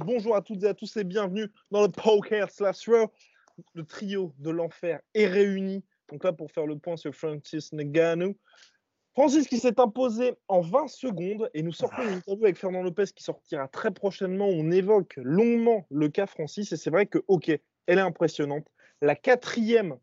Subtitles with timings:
[0.00, 3.12] Bonjour à toutes et à tous et bienvenue dans le Poker Slash Row.
[3.74, 5.84] Le trio de l'enfer est réuni.
[6.10, 8.36] Donc là, pour faire le point sur Francis Ngannou.
[9.12, 13.04] Francis qui s'est imposé en 20 secondes et nous sortons une interview avec Fernand Lopez
[13.14, 14.48] qui sortira très prochainement.
[14.48, 17.56] On évoque longuement le cas Francis et c'est vrai que, ok,
[17.86, 18.66] elle est impressionnante.
[19.00, 19.96] La quatrième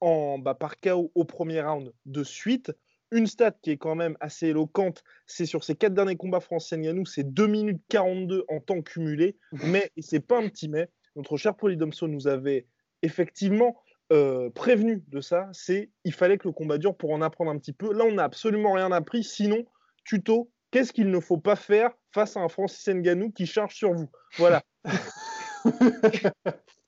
[0.00, 2.72] en, bah, par KO au premier round de suite.
[3.12, 6.78] Une stat qui est quand même assez éloquente, c'est sur ses quatre derniers combats Francis
[6.78, 9.36] Ngannou, c'est 2 minutes 42 en temps cumulé.
[9.64, 12.66] Mais, c'est pas un petit mais, notre cher Polydomso nous avait
[13.02, 17.50] effectivement euh, prévenu de ça, c'est il fallait que le combat dure pour en apprendre
[17.50, 17.92] un petit peu.
[17.92, 19.24] Là, on n'a absolument rien appris.
[19.24, 19.64] Sinon,
[20.04, 23.92] tuto, qu'est-ce qu'il ne faut pas faire face à un Francis Ngannou qui charge sur
[23.92, 24.08] vous?
[24.36, 24.62] Voilà.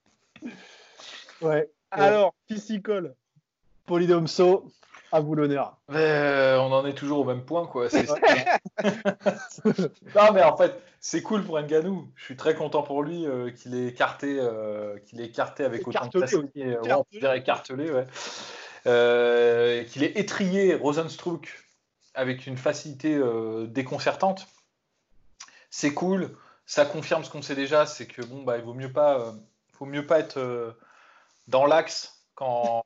[1.43, 1.71] Ouais.
[1.91, 3.15] Alors, qui s'y colle
[3.87, 4.71] Polydomso,
[5.11, 5.77] à vous l'honneur.
[5.91, 7.91] Euh, on en est toujours au même point, quoi.
[7.91, 8.07] C'est-
[10.15, 12.09] non, mais en fait, c'est cool pour Nganou.
[12.17, 15.87] Je suis très content pour lui euh, qu'il ait écarté, euh, qu'il ait écarté avec
[15.87, 16.61] autant de Écartelé facilité.
[16.61, 16.70] aussi.
[16.70, 17.20] Ouais, on Écartelé.
[17.20, 18.07] peut dire écartelé, ouais.
[18.87, 21.63] Euh, qu'il ait étrié Rosenstruck
[22.15, 24.47] avec une facilité euh, déconcertante.
[25.70, 26.31] C'est cool.
[26.67, 29.33] Ça confirme ce qu'on sait déjà, c'est que bon, bah, il vaut mieux pas, euh,
[29.73, 30.73] faut mieux pas être euh,
[31.48, 32.83] dans l'axe quand,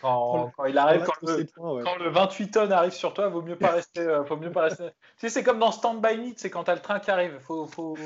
[0.00, 1.36] quand, quand il arrive, quand le,
[1.84, 4.00] quand le 28 tonnes arrive sur toi, vaut mieux pas rester.
[4.00, 4.88] euh, faut mieux pas rester.
[4.88, 7.38] Tu sais, c'est comme dans Stand by Me, c'est quand t'as le train qui arrive.
[7.40, 7.96] Faut, faut,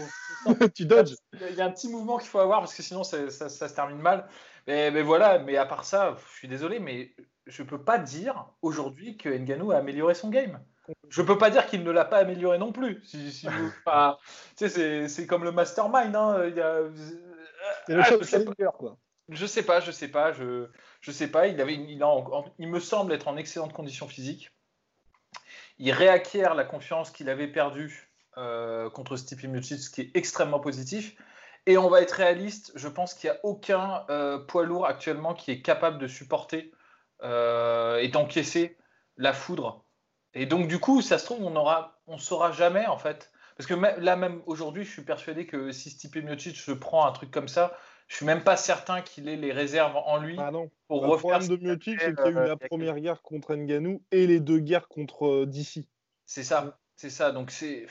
[0.75, 1.15] tu dodges.
[1.33, 3.75] il y a un petit mouvement qu'il faut avoir parce que sinon ça, ça se
[3.75, 4.27] termine mal.
[4.67, 7.15] Mais, mais voilà, mais à part ça, je suis désolé, mais
[7.47, 10.61] je peux pas dire aujourd'hui que Ngannou a amélioré son game.
[11.09, 13.03] Je peux pas dire qu'il ne l'a pas amélioré non plus.
[13.05, 14.19] Si, si vous- enfin,
[14.57, 16.15] tu sais, c'est- comme le mastermind.
[16.17, 16.83] Hein, y a-
[17.87, 18.97] C'est le Ah, quoi.
[19.29, 20.69] Je sais pas, je sais pas, je,
[21.01, 21.47] je sais pas.
[21.47, 24.51] Il, avait, il, en- il me semble être en excellente condition physique.
[25.79, 30.61] Il réacquiert la confiance qu'il avait perdue euh, contre Stipe Miocic, ce qui est extrêmement
[30.61, 31.17] positif.
[31.67, 35.35] Et on va être réaliste, je pense qu'il n'y a aucun euh, poids lourd actuellement
[35.35, 36.73] qui est capable de supporter
[37.23, 38.77] euh, et d'encaisser
[39.17, 39.85] la foudre.
[40.35, 43.33] Et donc du coup, ça se trouve, on aura, on saura jamais en fait.
[43.57, 47.13] Parce que là même aujourd'hui, je suis persuadé que si Stipe Miocic se prend un
[47.13, 47.77] truc comme ça,
[48.07, 50.71] je suis même pas certain qu'il ait les réserves en lui Ah non.
[50.89, 51.39] pour Le refaire.
[51.39, 54.03] problème ce de fait, c'est qu'il y a eu euh, la première guerre contre Ngannou
[54.13, 55.87] et les deux guerres contre euh, DC.
[56.27, 57.33] C'est ça, c'est ça.
[57.33, 57.87] Donc c'est.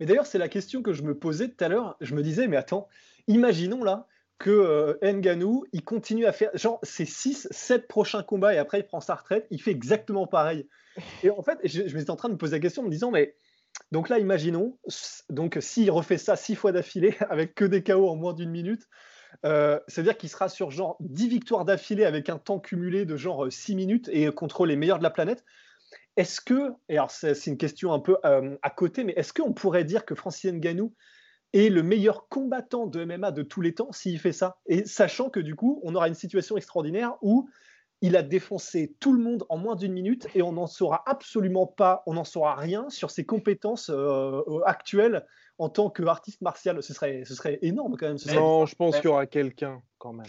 [0.00, 1.96] Mais d'ailleurs, c'est la question que je me posais tout à l'heure.
[2.00, 2.88] Je me disais, mais attends,
[3.26, 4.06] imaginons là
[4.38, 8.80] que euh, Ngannou, il continue à faire genre ses 6, 7 prochains combats et après
[8.80, 10.68] il prend sa retraite, il fait exactement pareil.
[11.22, 12.90] Et en fait, je, je m'étais en train de me poser la question en me
[12.90, 13.36] disant, mais
[13.92, 14.78] donc là, imaginons,
[15.30, 18.88] donc s'il refait ça 6 fois d'affilée avec que des KO en moins d'une minute,
[19.44, 23.46] euh, c'est-à-dire qu'il sera sur genre 10 victoires d'affilée avec un temps cumulé de genre
[23.50, 25.44] 6 minutes et contre les meilleurs de la planète.
[26.16, 29.52] Est-ce que, et alors c'est une question un peu euh, à côté, mais est-ce qu'on
[29.52, 30.94] pourrait dire que Francis Ngannou
[31.52, 34.58] est le meilleur combattant de MMA de tous les temps s'il fait ça?
[34.66, 37.48] Et sachant que du coup, on aura une situation extraordinaire où
[38.00, 41.66] il a défoncé tout le monde en moins d'une minute et on n'en saura absolument
[41.66, 45.26] pas, on n'en saura rien sur ses compétences euh, euh, actuelles
[45.58, 46.82] en tant qu'artiste martial.
[46.82, 48.18] Ce serait, ce serait énorme quand même.
[48.18, 50.26] ce Non, je pense qu'il y aura quelqu'un quand même.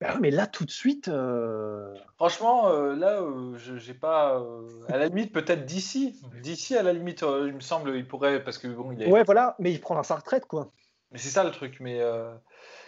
[0.00, 1.08] Ouais, mais là, tout de suite.
[1.08, 4.38] euh, Franchement, euh, là, euh, je- j'ai pas.
[4.40, 6.20] euh, à la limite, peut-être d'ici.
[6.42, 9.10] D'ici, à la limite, euh, il me semble, il pourrait, parce que bon, il est.
[9.10, 10.68] Ouais, voilà, mais il prendra sa retraite, quoi.
[11.12, 11.78] Mais c'est ça le truc.
[11.80, 12.34] Mais euh,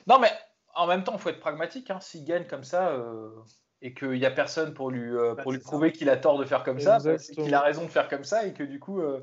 [0.09, 0.31] non, mais
[0.75, 1.91] en même temps, il faut être pragmatique.
[1.91, 3.31] Hein, S'il gagne comme ça euh,
[3.83, 6.45] et qu'il n'y a personne pour lui, euh, Bah, lui prouver qu'il a tort de
[6.45, 9.01] faire comme ça, bah, qu'il a raison de faire comme ça et que du coup,
[9.01, 9.21] euh,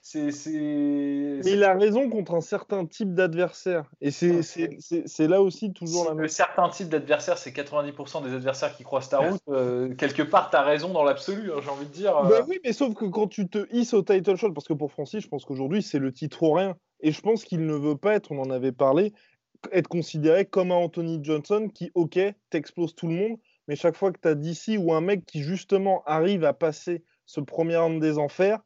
[0.00, 0.30] c'est.
[0.30, 3.90] c'est- Mais il a raison contre un certain type d'adversaire.
[4.00, 8.76] Et c'est là aussi toujours la le même certain type d'adversaire, c'est 90% des adversaires
[8.76, 9.40] qui croisent ta route.
[9.48, 12.16] euh, quelque part, tu as raison dans l'absolu, hein, j'ai envie de dire.
[12.16, 12.28] euh.
[12.28, 14.90] Bah oui, mais sauf que quand tu te hisses au title shot, parce que pour
[14.92, 16.76] Francis, je pense qu'aujourd'hui, c'est le titre ou rien.
[17.00, 19.12] Et je pense qu'il ne veut pas être, on en avait parlé,
[19.72, 22.18] être considéré comme un Anthony Johnson qui, ok,
[22.50, 23.38] t'explose tout le monde,
[23.68, 27.04] mais chaque fois que tu as DC ou un mec qui justement arrive à passer
[27.26, 28.58] ce premier round des enfers,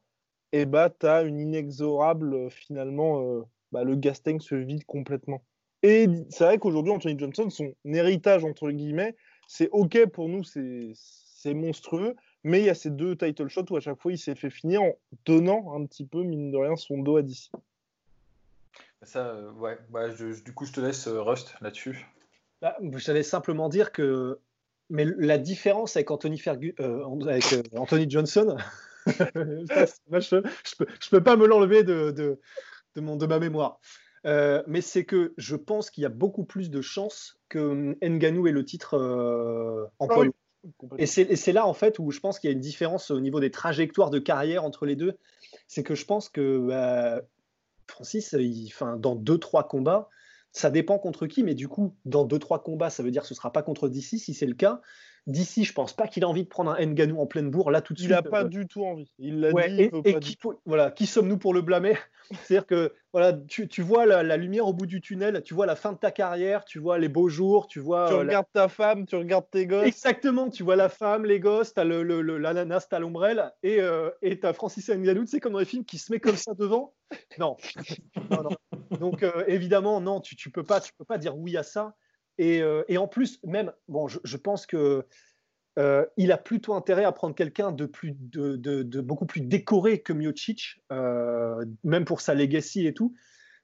[0.54, 3.42] et bah tu as une inexorable, euh, finalement, euh,
[3.72, 5.42] bah, le gas tank se vide complètement.
[5.82, 9.16] Et c'est vrai qu'aujourd'hui, Anthony Johnson, son héritage, entre guillemets,
[9.48, 12.14] c'est OK pour nous, c'est monstrueux,
[12.44, 14.48] mais il y a ces deux title shots où à chaque fois, il s'est fait
[14.48, 14.92] finir en
[15.26, 17.50] donnant un petit peu, mine de rien, son dos à DC.
[19.02, 22.06] Ça, euh, ouais, bah, du coup, je te laisse euh, Rust là-dessus.
[22.62, 24.38] Bah, je t'allais simplement dire que
[24.90, 28.56] mais la différence avec Anthony, euh, avec, Anthony Johnson,
[29.34, 32.40] je, je, peux, peux pas me l'enlever de, de,
[32.94, 33.80] de, mon, de ma mémoire.
[34.24, 38.52] mais c'est que je pense qu'il y a beaucoup plus de chances que Nganou ait
[38.52, 38.96] le titre
[39.98, 42.60] en poids ah Et c'est là en fait où je pense qu'il y a une
[42.60, 45.18] différence au niveau des trajectoires de carrière entre les deux.
[45.68, 47.22] C'est que je pense que bah,
[47.86, 50.08] Francis, il, dans 2-3 combats,
[50.52, 53.34] ça dépend contre qui, mais du coup, dans 2-3 combats, ça veut dire que ce
[53.34, 54.80] ne sera pas contre DC si c'est le cas.
[55.26, 57.80] D'ici, je pense pas qu'il a envie de prendre un Nganou en pleine bourre là
[57.80, 58.10] tout de suite.
[58.10, 59.10] Il n'a pas euh, du tout envie.
[59.18, 59.90] Il l'a dit.
[60.04, 60.36] et, qui,
[60.66, 61.96] voilà, qui sommes-nous pour le blâmer?
[62.42, 65.76] C'est-à-dire que voilà, tu, tu vois la, lumière au bout du tunnel, tu vois la
[65.76, 68.08] fin de ta carrière, tu vois les beaux jours, tu vois.
[68.08, 69.86] Tu euh, regardes ta femme, tu regardes tes gosses.
[69.86, 73.50] Exactement, tu vois la femme, les gosses, tu as le, le, l'ananas, tu as l'ombrelle,
[73.62, 76.20] et euh, tu as Francis Nganou, tu sais, comme dans les films, qui se met
[76.20, 76.92] comme ça devant.
[77.38, 77.56] Non.
[79.00, 81.94] Donc évidemment, non, tu, tu peux pas, tu peux pas dire oui à ça.
[82.40, 85.06] Euh, et, en plus, même, bon, je, pense que
[85.78, 91.64] euh, il a plutôt intérêt à prendre quelqu'un de, beaucoup plus décoré que Miocic, euh,
[91.82, 93.14] même pour sa legacy et tout.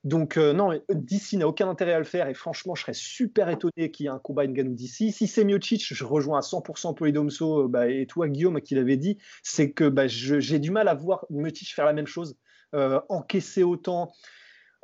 [0.03, 3.91] Donc non, DC n'a aucun intérêt à le faire et franchement, je serais super étonné
[3.91, 5.13] qu'il y ait un combat Ngannou DC.
[5.13, 9.19] Si c'est Miocic, je rejoins à 100% Polydomso bah, et toi Guillaume qui l'avait dit,
[9.43, 12.39] c'est que bah, j'ai du mal à voir Miocic faire la même chose,
[12.73, 14.11] encaisser autant,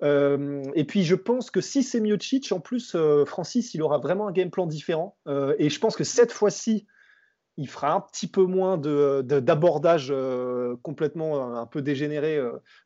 [0.02, 3.98] euh, et puis je pense que si c'est Miocic, en plus, euh, Francis, il aura
[3.98, 5.16] vraiment un game plan différent.
[5.26, 6.86] Euh, et je pense que cette fois-ci,
[7.56, 10.12] il fera un petit peu moins d'abordage
[10.82, 12.38] complètement un peu dégénéré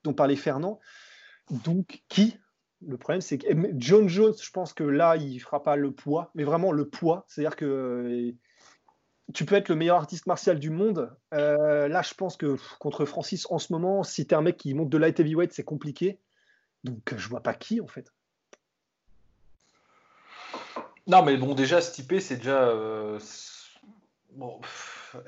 [0.05, 0.79] dont parlait Fernand.
[1.65, 2.39] Donc, qui?
[2.87, 6.31] Le problème, c'est que John Jones, je pense que là, il fera pas le poids,
[6.37, 7.25] mais vraiment le poids.
[7.27, 8.33] C'est-à-dire que
[9.35, 11.11] tu peux être le meilleur artiste martial du monde.
[11.33, 14.73] là, je pense que contre Francis, en ce moment, si tu es un mec qui
[14.75, 16.21] monte de light heavyweight, c'est compliqué.
[16.85, 18.13] Donc je vois pas qui en fait.
[21.07, 22.69] Non, mais bon, déjà, typé, c'est déjà.
[22.69, 23.19] Euh,
[24.33, 24.61] bon,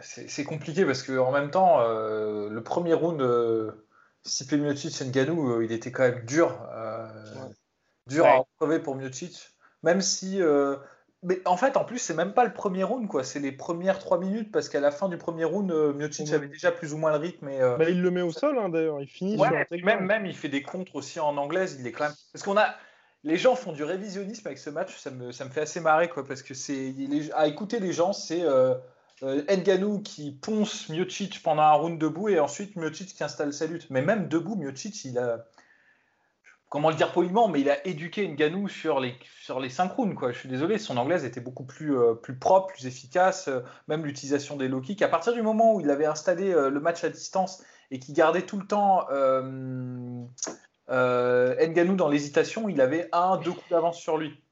[0.00, 3.72] c'est compliqué parce que en même temps, euh, le premier round, euh,
[4.24, 6.56] Stipe Miocic Nganou, euh, il était quand même dur.
[8.06, 9.50] Dur à retrouver pour Miocic.
[9.82, 10.40] Même si
[11.24, 13.22] mais en fait, en plus, c'est même pas le premier round, quoi.
[13.22, 16.48] C'est les premières trois minutes, parce qu'à la fin du premier round, euh, Miocic avait
[16.48, 17.48] déjà plus ou moins le rythme.
[17.48, 19.00] Et, euh, bah, il le met au sol, hein, d'ailleurs.
[19.00, 21.78] Il finit sur même, même, il fait des contres aussi en anglaise.
[21.78, 22.14] Il quand même.
[22.32, 22.74] Parce qu'on a.
[23.24, 26.08] Les gens font du révisionnisme avec ce match, ça me, ça me fait assez marrer,
[26.08, 26.26] quoi.
[26.26, 26.92] Parce que c'est.
[27.34, 28.42] À écouter les gens, c'est.
[28.42, 28.74] Euh,
[29.22, 33.66] euh Nganou qui ponce Miocic pendant un round debout et ensuite Miocic qui installe sa
[33.66, 33.86] lutte.
[33.90, 35.44] Mais même debout, Miocic, il a
[36.72, 39.68] comment le dire poliment, mais il a éduqué Nganou sur les, sur les.
[40.16, 40.32] Quoi.
[40.32, 44.56] Je suis désolé, son anglaise était beaucoup plus, euh, propre, plus efficace, euh, même l'utilisation
[44.56, 45.02] des low kicks.
[45.02, 48.14] À partir du moment où il avait installé euh, le match à distance et qu'il
[48.14, 49.06] gardait tout le temps
[50.88, 54.42] Nganou dans l'hésitation, il avait un, deux coups d'avance sur lui.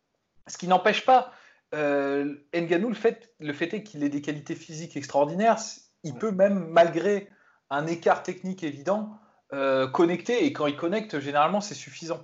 [0.46, 1.32] Ce qui n'empêche pas
[1.72, 5.56] Nganou, le fait, le fait est qu'il ait des qualités physiques extraordinaires,
[6.04, 7.30] il peut même, malgré
[7.70, 9.18] un écart technique évident,
[9.52, 12.20] euh, connecté et quand il connecte, généralement, c'est suffisant.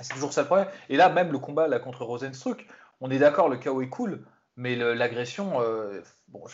[0.00, 0.68] C'est toujours ça le problème.
[0.88, 2.66] Et là, même le combat là, contre Rosenstruck,
[3.00, 4.24] on est d'accord, le chaos est cool,
[4.56, 6.44] mais l'agression, euh, bon,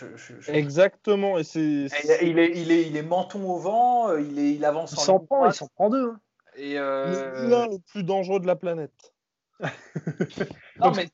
[0.48, 1.38] exactement.
[1.38, 1.88] Et c'est,
[2.22, 4.92] il, est, il, est, il est menton au vent, euh, il, est, il avance.
[4.92, 6.10] Il s'en prend, il s'en prend deux.
[6.10, 6.20] Hein.
[6.56, 9.13] Et l'un le plus dangereux de la planète.
[10.80, 11.08] non, mais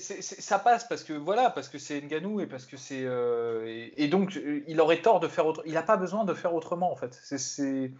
[0.00, 4.08] ça passe parce que voilà, parce que c'est Nganou et parce que c'est euh, et,
[4.08, 5.62] donc il aurait tort de faire autre.
[5.64, 7.14] Il n'a pas besoin de faire autrement en fait.
[7.14, 7.92] C'est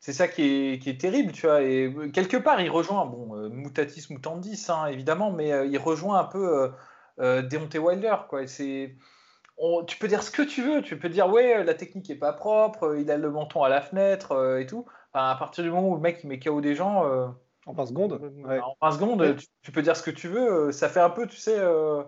[0.00, 1.62] c'est ça qui est, qui est, terrible, tu vois.
[1.62, 6.20] Et quelque part, il rejoint bon euh, mutatis mutandis hein, évidemment, mais euh, il rejoint
[6.20, 6.72] un peu
[7.18, 8.46] Deontay Wilder quoi.
[8.46, 8.94] C'est
[9.88, 12.32] tu peux dire ce que tu veux, tu peux dire ouais la technique est pas
[12.32, 14.86] propre, il a le menton à la fenêtre et tout.
[15.12, 17.34] à partir du moment où le mec il met KO des gens
[17.68, 20.68] en 20 secondes En 20 secondes, tu, peux dire ce que tu veux.
[20.68, 22.02] Euh, ça fait un peu, tu sais, euh,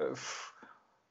[0.00, 0.14] euh,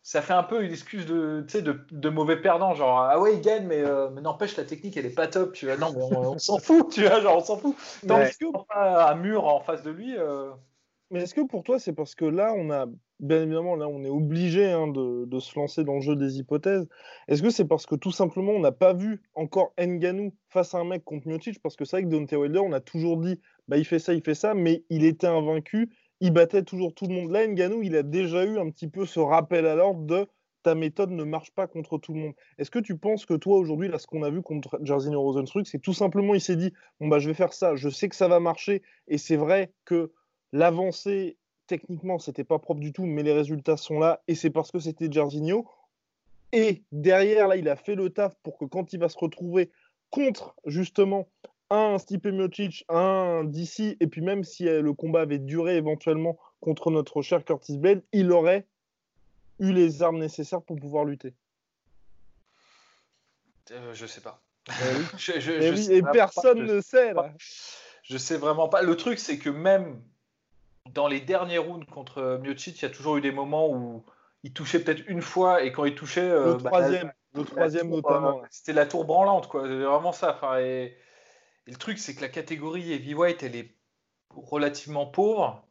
[0.04, 2.76] ça fait un peu une excuse de, de, de mauvais perdant.
[2.76, 5.54] Genre, ah ouais, il gagne, mais, mais n'empêche, la technique, elle est pas top.
[5.54, 7.76] Tu vois, non, on, s'en fout, tu vois, genre, on s'en fout.
[8.10, 10.16] Un mur en face de lui.
[11.10, 12.86] Mais est-ce que pour toi, c'est parce que là, on a,
[13.20, 16.38] bien évidemment, là, on est obligé hein, de, de, se lancer dans le jeu des
[16.38, 16.86] hypothèses.
[17.30, 20.80] Est-ce que c'est parce que tout simplement, on n'a pas vu encore Nganou face à
[20.80, 21.62] un mec contre Miocic?
[21.62, 24.14] Parce que c'est vrai que Deontay Wilder, on a toujours dit, bah, il fait ça,
[24.14, 27.32] il fait ça, mais il était invaincu, il battait toujours tout le monde.
[27.32, 30.28] Là, Nganou, il a déjà eu un petit peu ce rappel à l'ordre de
[30.64, 32.34] ta méthode ne marche pas contre tout le monde.
[32.58, 35.66] Est-ce que tu penses que toi, aujourd'hui, là, ce qu'on a vu contre Jairzinho Rosenstruck,
[35.66, 38.16] c'est tout simplement, il s'est dit, bon, bah, je vais faire ça, je sais que
[38.18, 40.12] ça va marcher, et c'est vrai que
[40.52, 44.72] l'avancée, techniquement, c'était pas propre du tout, mais les résultats sont là, et c'est parce
[44.72, 45.66] que c'était Jarzinho.
[46.52, 49.72] Et derrière, là, il a fait le taf pour que quand il va se retrouver
[50.10, 51.30] contre, justement,
[51.70, 56.38] un Stipe Miocic, un DC, et puis même si euh, le combat avait duré éventuellement
[56.62, 58.66] contre notre cher Curtis Blade, il aurait
[59.60, 61.34] eu les armes nécessaires pour pouvoir lutter.
[63.72, 64.42] Euh, je sais pas.
[64.70, 67.34] et, personne ne sait là.
[68.04, 68.82] Je sais vraiment pas.
[68.82, 70.02] Le truc, c'est que même
[70.94, 74.06] dans les derniers rounds contre Miocic, il y a toujours eu des moments où
[74.44, 76.22] il touchait peut-être une fois et quand il touchait.
[76.22, 78.42] Euh, le bah, troisième, le troisième notamment.
[78.50, 79.68] C'était la tour branlante, quoi.
[79.68, 80.36] Vraiment ça.
[80.36, 80.96] Enfin, et,
[81.68, 83.76] le truc, c'est que la catégorie heavyweight, elle est
[84.36, 85.64] relativement pauvre.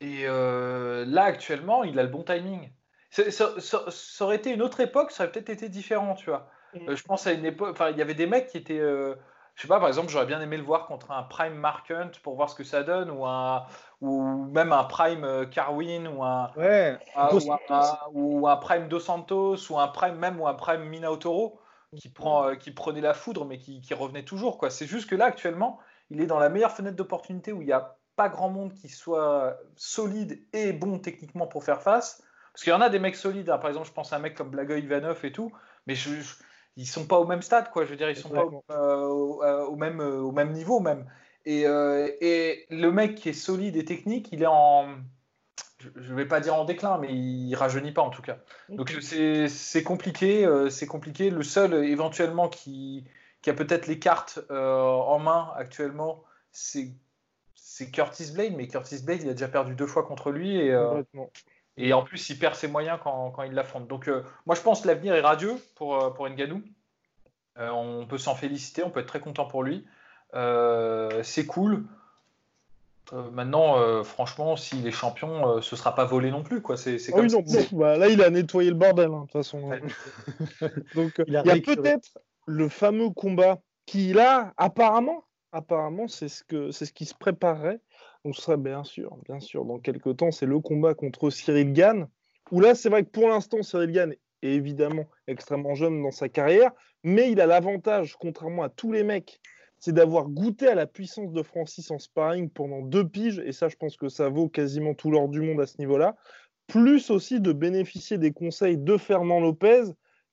[0.00, 2.72] Et euh, là, actuellement, il a le bon timing.
[3.10, 3.54] Ça,
[4.20, 6.50] aurait été une autre époque, ça aurait peut-être été différent, tu vois.
[6.74, 6.88] Mm.
[6.88, 7.70] Euh, je pense à une époque.
[7.72, 8.80] Enfin, il y avait des mecs qui étaient
[9.54, 12.12] je sais pas, par exemple, j'aurais bien aimé le voir contre un Prime Mark Hunt
[12.22, 13.66] pour voir ce que ça donne, ou, un,
[14.00, 16.50] ou même un Prime euh, Carwin, ou un,
[18.14, 21.60] ou, un, Prime Dos Santos, ou un Prime même, ou un Prime Minotauro,
[21.96, 24.58] qui, prend, euh, qui prenait la foudre, mais qui, qui revenait toujours.
[24.58, 24.70] Quoi.
[24.70, 25.78] C'est juste que là, actuellement,
[26.10, 28.88] il est dans la meilleure fenêtre d'opportunité où il n'y a pas grand monde qui
[28.88, 32.22] soit solide et bon techniquement pour faire face.
[32.52, 33.58] Parce qu'il y en a des mecs solides, hein.
[33.58, 35.52] par exemple, je pense à un mec comme Blagoy Ivanov et tout,
[35.86, 36.10] mais je
[36.76, 37.84] ils sont pas au même stade, quoi.
[37.84, 41.06] Je veux dire, ils sont pas euh, au, même, euh, au même niveau, même.
[41.44, 44.86] Et, euh, et, le mec qui est solide et technique, il est en.
[45.96, 48.38] Je vais pas dire en déclin, mais il rajeunit pas en tout cas.
[48.68, 51.30] Donc c'est compliqué, c'est compliqué.
[51.30, 53.04] Le seul éventuellement qui,
[53.42, 56.92] qui a peut-être les cartes en main actuellement, c'est
[57.92, 60.74] Curtis Blade, mais Curtis Blade, il a déjà perdu deux fois contre lui et,
[61.76, 63.88] et en plus, il perd ses moyens quand, quand il l'affronte.
[63.88, 66.62] Donc, euh, moi, je pense que l'avenir est radieux pour, euh, pour Nganou.
[67.58, 69.86] Euh, on peut s'en féliciter, on peut être très content pour lui.
[70.32, 71.84] c'est cool.
[73.32, 76.60] Maintenant, franchement, s'il est champion, ce sera pas volé non plus.
[76.60, 76.76] Quoi.
[76.76, 77.42] C'est, ah oui, non,
[77.72, 79.70] bah, là, il a nettoyé le bordel, hein, de toute façon.
[80.94, 86.70] Donc, il, y a peut-être le fameux combat qui, là, apparemment, apparemment c'est ce, que,
[86.70, 87.80] c'est ce qui se préparerait
[88.24, 91.72] donc ce serait bien sûr, bien sûr, dans quelques temps, c'est le combat contre Cyril
[91.72, 92.08] Gann,
[92.50, 96.28] où là, c'est vrai que pour l'instant, Cyril Gann est évidemment extrêmement jeune dans sa
[96.28, 96.70] carrière,
[97.02, 99.40] mais il a l'avantage, contrairement à tous les mecs,
[99.82, 103.68] c'est d'avoir goûté à la puissance de Francis en sparring pendant deux piges, et ça,
[103.68, 106.14] je pense que ça vaut quasiment tout l'or du monde à ce niveau-là,
[106.68, 109.86] plus aussi de bénéficier des conseils de Fernand Lopez,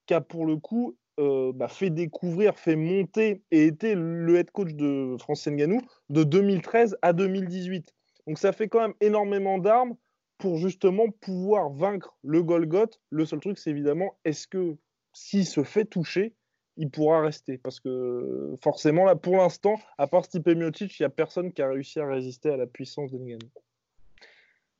[0.05, 4.51] qui a pour le coup euh, bah, fait découvrir, fait monter et était le head
[4.51, 7.91] coach de Francis Nganou de 2013 à 2018.
[8.27, 9.95] Donc ça fait quand même énormément d'armes
[10.37, 13.01] pour justement pouvoir vaincre le Golgoth.
[13.09, 14.77] Le seul truc, c'est évidemment, est-ce que
[15.13, 16.35] s'il se fait toucher,
[16.79, 21.05] il pourra rester Parce que forcément, là, pour l'instant, à part Stipe Miocic, il n'y
[21.05, 23.49] a personne qui a réussi à résister à la puissance de Nganou.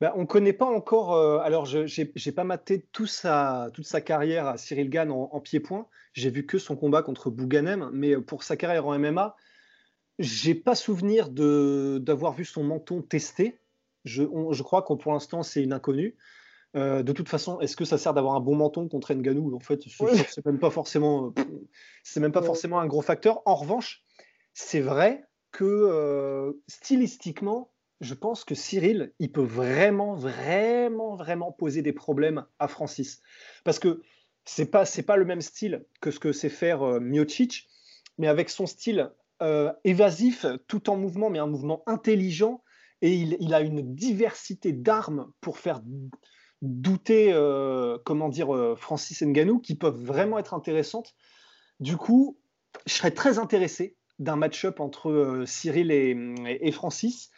[0.01, 1.13] Ben, on ne connaît pas encore.
[1.13, 3.69] Euh, alors, je n'ai pas maté toute sa
[4.03, 5.87] carrière à Cyril Gann en, pied-point.
[6.13, 7.89] J'ai vu que son combat contre Bouganem.
[7.91, 9.35] Mais pour sa carrière en MMA,
[10.17, 13.59] j'ai pas souvenir d'avoir vu son menton testé.
[14.05, 14.23] Je,
[14.63, 16.15] crois que pour l'instant, c'est une inconnue.
[16.75, 19.55] Euh, de toute façon, est-ce que ça sert d'avoir un bon menton contre Nganou?
[19.55, 21.33] En fait, c'est même pas forcément,
[22.03, 23.41] c'est même pas forcément un gros facteur.
[23.45, 24.03] En revanche,
[24.53, 27.71] c'est vrai que euh, stylistiquement,
[28.01, 33.21] je pense que Cyril, il peut vraiment, vraiment, vraiment poser des problèmes à Francis.
[33.63, 34.01] Parce que
[34.45, 37.67] c'est pas, c'est pas le même style que ce que sait faire euh, Miocic,
[38.17, 39.11] mais avec son style
[39.41, 42.63] euh, évasif, tout en mouvement, mais un mouvement intelligent,
[43.01, 45.81] et il, a une diversité d'armes pour faire
[46.61, 51.15] douter, euh, comment dire, Francis Nganou, qui peuvent vraiment être intéressantes.
[51.79, 52.37] Du coup,
[52.85, 57.31] je serais très intéressé d'un match-up entre Cyril et Francis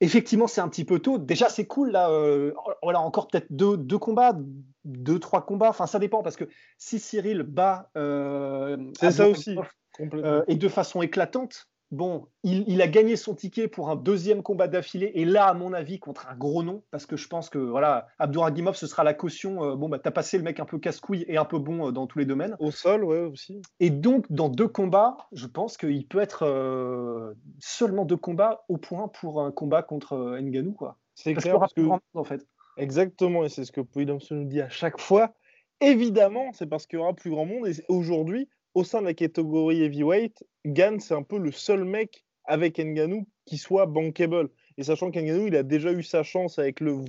[0.00, 1.18] effectivement, c'est un petit peu tôt.
[1.18, 2.10] Déjà, c'est cool, là.
[2.10, 2.52] Euh,
[2.82, 4.36] voilà, encore peut-être deux, deux, combats,
[4.84, 5.70] deux, trois combats.
[5.70, 6.44] Enfin, ça dépend, parce que
[6.76, 7.90] si Cyril bat.
[7.96, 9.56] Euh, c'est ça aussi.
[10.00, 14.68] Euh, et de façon éclatante, Bon, il, a gagné son ticket pour un deuxième combat
[14.68, 17.58] d'affilée, et là, à mon avis, contre un gros nom, parce que je pense que
[17.58, 19.64] voilà, Abdouragimov, ce sera la caution.
[19.64, 21.90] Euh, bon, bah, t'as passé le mec un peu casse-couille et un peu bon euh,
[21.90, 22.56] dans tous les domaines.
[22.58, 23.62] Au sol, ouais, aussi.
[23.80, 28.76] Et donc, dans deux combats, je pense qu'il peut être euh, seulement deux combats au
[28.76, 30.98] point pour un combat contre Nganou, quoi.
[31.14, 31.80] C'est clair, parce que,
[32.12, 32.46] en fait.
[32.76, 35.32] Exactement, et c'est ce que Poidomso nous dit à chaque fois.
[35.80, 39.14] Évidemment, c'est parce qu'il y aura plus grand monde, et aujourd'hui, au sein de la
[39.14, 44.50] catégorie heavyweight, Gann, c'est un peu le seul mec avec Nganou qui soit bankable.
[44.76, 46.92] Et sachant qu'Nganou, il a déjà eu sa chance avec le.
[46.92, 47.08] Vous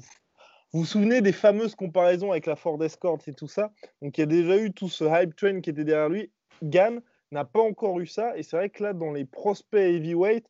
[0.73, 3.71] vous souvenez des fameuses comparaisons avec la Ford Escort et tout ça?
[4.01, 6.31] Donc il y a déjà eu tout ce hype train qui était derrière lui.
[6.63, 8.35] Gann n'a pas encore eu ça.
[8.35, 10.47] Et c'est vrai que là, dans les prospects heavyweight,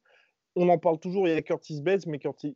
[0.56, 1.28] on en parle toujours.
[1.28, 2.56] Il y a Curtis Bates, mais Curtis,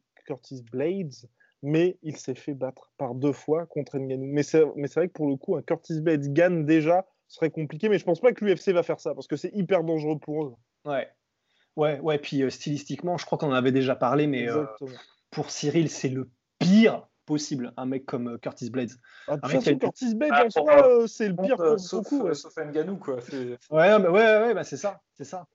[0.72, 1.28] Blades,
[1.64, 4.26] mais il s'est fait battre par deux fois contre Ngannou.
[4.26, 7.98] Mais c'est vrai que pour le coup, un Curtis Blades gagne déjà, serait compliqué, mais
[7.98, 10.54] je pense pas que l'UFC va faire ça, parce que c'est hyper dangereux pour eux.
[10.86, 11.10] Ouais,
[11.76, 14.66] ouais, ouais, puis euh, stylistiquement, je crois qu'on en avait déjà parlé, mais euh,
[15.32, 18.92] pour Cyril, c'est le pire possible, un mec comme euh, Curtis Blades.
[19.28, 22.24] Ah, Curtis Blades, ah, en soi, c'est le pire pour sauf, beaucoup.
[22.28, 22.36] Ouais.
[22.36, 23.18] Sauf Ngannou, quoi.
[23.72, 25.48] Ouais, ouais, ouais, bah, c'est ça, c'est ça.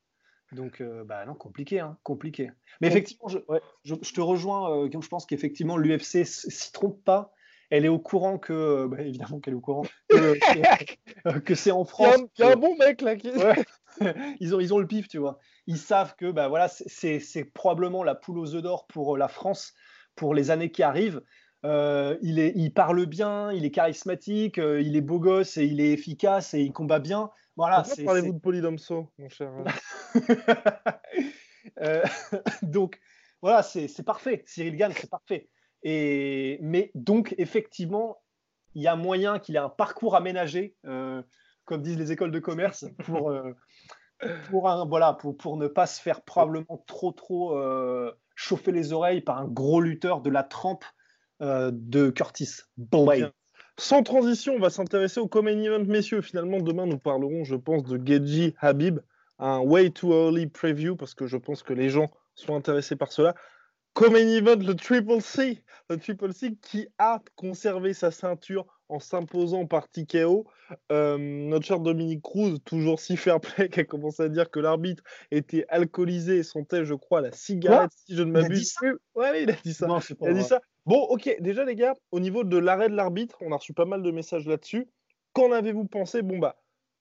[0.51, 2.51] Donc, bah non, compliqué, hein, compliqué.
[2.81, 3.39] Mais effectivement, je,
[3.85, 4.89] je, te rejoins.
[4.91, 7.33] je pense qu'effectivement, l'UFC s'y trompe pas.
[7.71, 10.35] Elle est au courant que, bah, évidemment qu'elle est au courant que,
[11.55, 12.17] c'est en France.
[12.39, 13.17] Il y, a un bon mec là.
[13.17, 13.31] Qui...
[14.41, 15.39] ils, ont, ils ont le pif, tu vois.
[15.67, 19.75] Ils savent que bah, voilà, c'est probablement la poule aux œufs d'or pour la France
[20.17, 21.23] pour les années qui arrivent.
[21.65, 25.65] Euh, il, est, il parle bien, il est charismatique, euh, il est beau gosse et
[25.65, 27.31] il est efficace et il combat bien.
[27.57, 27.85] Voilà.
[28.05, 29.53] parlez-vous de Polydomso, mon cher
[31.81, 32.03] euh,
[32.63, 33.01] Donc,
[33.43, 34.45] voilà, c'est parfait.
[34.47, 35.49] Cyril Gann, c'est parfait.
[35.85, 38.19] Mais donc, effectivement,
[38.75, 40.77] il y a moyen qu'il ait un parcours aménagé,
[41.65, 43.33] comme disent les écoles de commerce, pour,
[44.51, 47.59] pour, un, voilà, pour, pour, ne pas se faire probablement trop, trop
[48.35, 50.85] chauffer les oreilles par un gros lutteur de la trempe
[51.41, 53.33] de Curtis Blade.
[53.79, 56.21] Sans transition, on va s'intéresser au Common Event, messieurs.
[56.21, 58.99] Finalement, demain, nous parlerons, je pense, de Geji Habib,
[59.39, 63.13] un way too early preview, parce que je pense que les gens sont intéressés par
[63.13, 63.37] cela.
[63.93, 65.63] Common Event, le Triple C,
[65.97, 70.47] Triple C qui a conservé sa ceinture en s'imposant par TKO.
[70.93, 74.61] Euh, notre cher Dominique Cruz, toujours si fair play, qui a commencé à dire que
[74.61, 78.75] l'arbitre était alcoolisé et sentait, je crois, la cigarette, si je ne m'abuse.
[79.15, 79.87] Ouais, il a dit ça.
[80.21, 80.61] il a dit ça.
[80.87, 83.85] Bon, ok, déjà les gars, au niveau de l'arrêt de l'arbitre, on a reçu pas
[83.85, 84.89] mal de messages là-dessus.
[85.35, 86.23] Qu'en avez-vous pensé?
[86.23, 86.57] Bon, bah,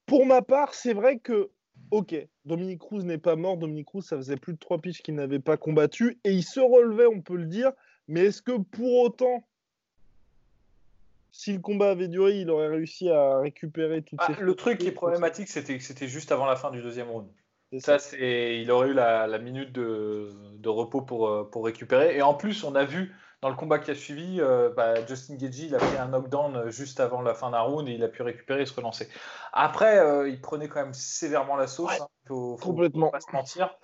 [0.05, 1.51] pour ma part, c'est vrai que,
[1.91, 3.57] ok, Dominique Cruz n'est pas mort.
[3.57, 6.19] Dominique Cruz, ça faisait plus de trois pitches qu'il n'avait pas combattu.
[6.25, 7.71] Et il se relevait, on peut le dire.
[8.07, 9.43] Mais est-ce que pour autant,
[11.31, 14.87] si le combat avait duré, il aurait réussi à récupérer toutes ah, Le truc qui
[14.87, 17.27] est problématique, c'était que c'était juste avant la fin du deuxième round.
[17.79, 22.15] Ça, c'est, il aurait eu la, minute de, repos pour, euh, pour récupérer.
[22.15, 25.35] Et en plus, on a vu dans le combat qui a suivi, euh, bah, Justin
[25.35, 28.07] Gagey, il a fait un knockdown juste avant la fin d'un round et il a
[28.07, 29.09] pu récupérer et se relancer.
[29.53, 32.01] Après, euh, il prenait quand même sévèrement la sauce.
[32.01, 32.07] hein.
[32.25, 33.11] faut, complètement.
[33.11, 33.77] pas se mentir.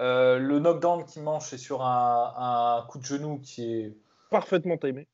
[0.00, 3.96] Le knockdown qui mange, c'est sur un, un, coup de genou qui est
[4.30, 5.06] parfaitement timé.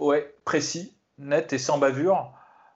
[0.00, 2.32] Ouais, précis net et sans bavure.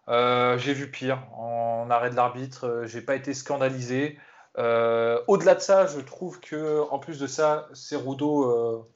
[0.09, 2.67] Euh, j'ai vu pire en arrêt de l'arbitre.
[2.67, 4.19] Euh, j'ai pas été scandalisé.
[4.59, 8.87] Euh, au-delà de ça, je trouve que en plus de ça, Cerudo,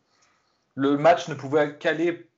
[0.74, 2.28] le match ne pouvait qu'aller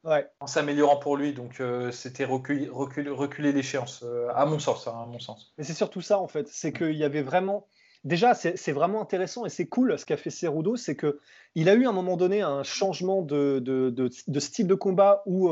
[0.41, 1.35] en s'améliorant pour lui.
[1.35, 1.63] Donc
[1.93, 4.87] c'était reculer, reculer, l'échéance, à mon sens.
[4.87, 5.53] Hein, à mon sens.
[5.59, 7.67] Mais c'est surtout ça en fait, c'est qu'il y avait vraiment.
[8.05, 11.21] Déjà, c'est vraiment intéressant et c'est cool ce qu'a fait Cerudo, c'est que
[11.55, 15.51] il a eu à un moment donné un changement de, style de combat où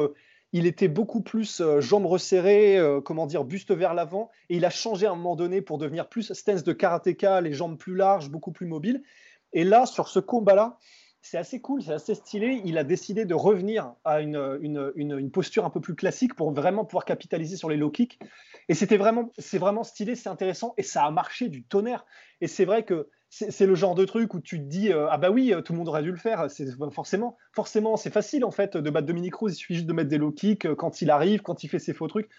[0.53, 4.65] il était beaucoup plus euh, jambes resserrées, euh, comment dire, buste vers l'avant, et il
[4.65, 7.95] a changé à un moment donné pour devenir plus stance de karatéka, les jambes plus
[7.95, 9.03] larges, beaucoup plus mobiles.
[9.53, 10.79] Et là, sur ce combat-là,
[11.31, 12.63] c'est assez cool, c'est assez stylé.
[12.65, 16.85] Il a décidé de revenir à une, une, posture un peu plus classique pour vraiment
[16.85, 18.19] pouvoir capitaliser sur les low kicks.
[18.69, 22.07] Et c'était vraiment, c'est vraiment stylé, c'est intéressant, et ça a marché du tonnerre.
[22.41, 25.19] Et c'est vrai que c'est le genre de truc où tu te dis euh, ah
[25.19, 28.51] bah oui tout le monde aurait dû le faire c'est forcément forcément c'est facile en
[28.51, 31.03] fait de battre Dominique Cruz il suffit juste de mettre des low kicks euh, quand
[31.03, 32.31] il arrive quand il fait ses faux trucs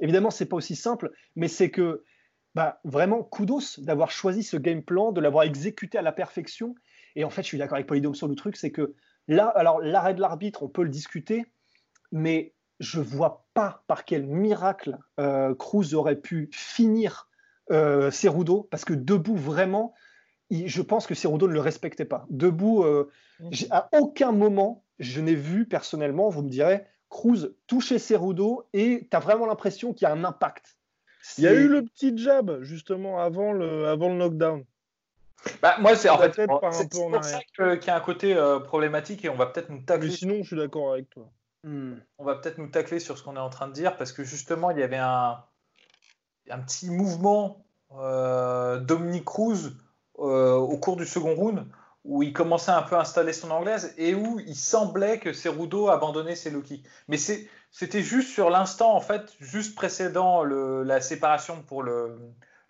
[0.00, 2.04] évidemment c'est pas aussi simple mais c'est que
[2.54, 6.74] bah vraiment kudos d'avoir choisi ce game plan de l'avoir exécuté à la perfection
[7.16, 8.94] et en fait je suis d'accord avec Polydome sur le truc c'est que
[9.28, 11.44] là alors l'arrêt de l'arbitre on peut le discuter
[12.12, 17.28] mais je vois pas par quel miracle euh, Cruz aurait pu finir
[17.70, 19.94] euh, Cerudo parce que debout vraiment
[20.50, 22.26] je pense que Cerudo ne le respectait pas.
[22.30, 23.08] Debout, euh,
[23.40, 23.52] mhm.
[23.70, 29.16] à aucun moment, je n'ai vu personnellement, vous me direz, Cruz toucher Cerudo et tu
[29.16, 30.76] as vraiment l'impression qu'il y a un impact.
[31.38, 34.64] Il y a eu le petit jab, justement, avant le, avant le knockdown.
[35.62, 36.60] Bah, moi, c'est en fait c'est pour
[37.24, 40.10] ça qu'il y a un côté euh, problématique et on va peut-être nous tacler.
[40.10, 41.28] sinon, je suis d'accord avec toi.
[41.64, 41.94] Hmm.
[42.18, 44.24] On va peut-être nous tacler sur ce qu'on est en train de dire parce que
[44.24, 45.42] justement, il y avait un,
[46.50, 47.64] un petit mouvement
[47.96, 49.72] euh, Dominique Cruz
[50.18, 51.66] euh, au cours du second round
[52.04, 55.88] où il commençait un peu à installer son anglaise et où il semblait que Cerudo
[55.88, 56.86] abandonnait ses low kicks.
[57.08, 62.18] Mais c'était juste sur l'instant, en fait, juste précédant la séparation pour le,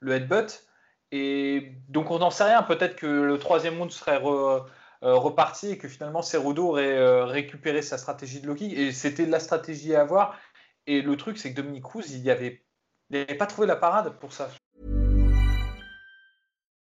[0.00, 0.64] le, headbutt.
[1.12, 2.62] Et donc on n'en sait rien.
[2.62, 4.60] Peut-être que le troisième round serait euh,
[5.02, 8.72] reparti et que finalement Cerudo aurait euh, récupéré sa stratégie de low kick.
[8.72, 10.38] Et c'était la stratégie à avoir.
[10.86, 12.62] Et le truc, c'est que Dominique Cruz, il n'avait
[13.12, 14.50] avait pas trouvé la parade pour ça.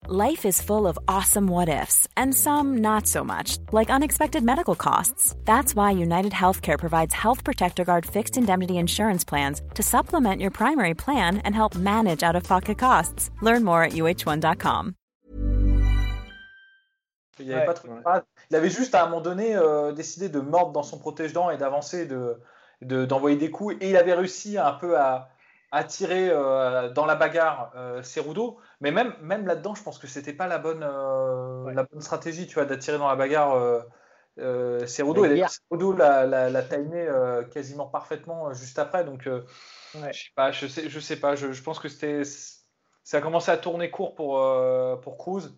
[0.08, 4.74] Life is full of awesome what ifs, and some not so much, like unexpected medical
[4.74, 5.36] costs.
[5.44, 10.50] That's why United Healthcare provides Health Protector Guard fixed indemnity insurance plans to supplement your
[10.50, 13.30] primary plan and help manage out of pocket costs.
[13.42, 14.94] Learn more at uh1.com.
[17.38, 17.88] Il, y avait pas trop
[18.50, 21.58] il avait juste à un moment donné euh, décidé de mordre dans son protège-dents et
[21.58, 22.40] d'avancer, de,
[22.80, 23.76] de- d'envoyer des coups.
[23.80, 25.28] Et il avait réussi un peu à,
[25.72, 28.58] à tirer euh, dans la bagarre euh, Cerudo.
[28.80, 31.74] Mais même, même là-dedans, je pense que c'était pas la bonne, euh, Ouais.
[31.74, 33.80] la bonne stratégie, tu vois, d'attirer dans la bagarre euh,
[34.38, 35.24] euh, Cerudo.
[35.24, 35.42] Et.
[35.48, 37.08] Cerudo l'a, l'a, l'a timé
[37.50, 39.04] quasiment parfaitement juste après.
[39.04, 40.12] Donc, Ouais.
[40.12, 41.34] je sais pas, je sais, je sais pas.
[41.34, 42.22] Je, je pense que c'était,
[43.02, 44.40] ça a commencé à tourner court pour,
[45.00, 45.54] pour Cruz.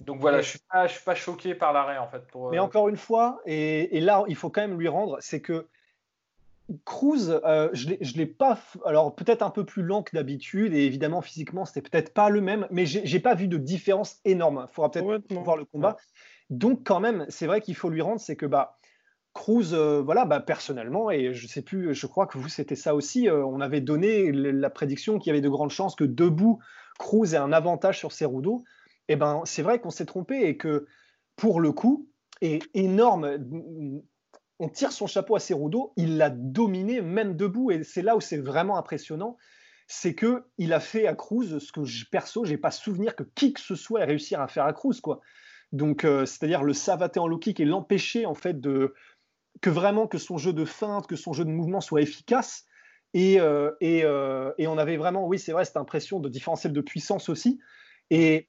[0.00, 2.26] Donc voilà, je suis pas, je suis pas choqué par l'arrêt en fait.
[2.26, 5.40] Pour, Mais encore une fois, et, et là, il faut quand même lui rendre, c'est
[5.40, 5.68] que
[6.84, 8.58] Cruz, euh, je l'ai- je l'ai pas.
[8.84, 12.40] Alors peut-être un peu plus lent que d'habitude, et évidemment physiquement, c'était peut-être pas le
[12.40, 14.66] même, mais j'ai pas vu de différence énorme.
[14.70, 15.04] Il faudra peut-être
[15.44, 15.96] voir le combat.
[16.50, 18.78] Donc quand même, c'est vrai qu'il faut lui rendre, c'est que bah
[19.34, 22.94] Cruz, euh, voilà, bah, personnellement, et je sais plus, je crois que vous c'était ça
[22.94, 26.58] aussi, euh, on avait donné la prédiction qu'il y avait de grandes chances que debout,
[26.98, 28.62] Cruz ait un avantage sur Cerudo.
[29.08, 30.86] Et ben c'est vrai qu'on s'est trompé et que
[31.36, 32.08] pour le coup,
[32.42, 33.38] est énorme.
[34.58, 38.20] On tire son chapeau à Cerudo, il l'a dominé même debout et c'est là où
[38.20, 39.36] c'est vraiment impressionnant,
[39.88, 43.24] c'est que il a fait à Cruz ce que je, perso, j'ai pas souvenir que
[43.34, 45.20] qui que ce soit ait réussi à faire à Cruz quoi.
[45.72, 48.94] Donc euh, c'est-à-dire le savater en low kick et l'empêcher en fait de
[49.60, 52.64] que vraiment que son jeu de feinte, que son jeu de mouvement soit efficace.
[53.14, 56.72] Et, euh, et, euh, et on avait vraiment, oui, c'est vrai, cette impression de différentiel
[56.72, 57.60] de puissance aussi.
[58.10, 58.48] Et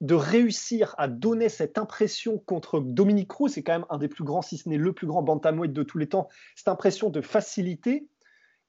[0.00, 4.24] de réussir à donner cette impression contre Dominique Cruz, c'est quand même un des plus
[4.24, 7.20] grands, si ce n'est le plus grand bantamweight de tous les temps, cette impression de
[7.20, 8.06] facilité,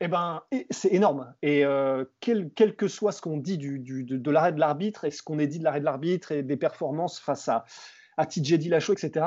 [0.02, 1.34] eh ben, c'est énorme.
[1.42, 5.39] Et euh, quel, que soit ce qu'on dit de, l'arrêt de l'arbitre et ce qu'on
[5.39, 7.65] ait dit de l'arrêt de l'arbitre et des performances face à,
[8.18, 9.26] à TJ Dillashaw, etc.,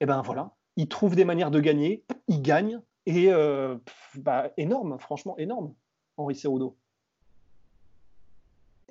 [0.00, 3.76] eh ben voilà, il trouve des manières de gagner, il gagne, et euh,
[4.16, 5.74] bah, énorme, franchement énorme,
[6.16, 6.76] Henri Cerudo.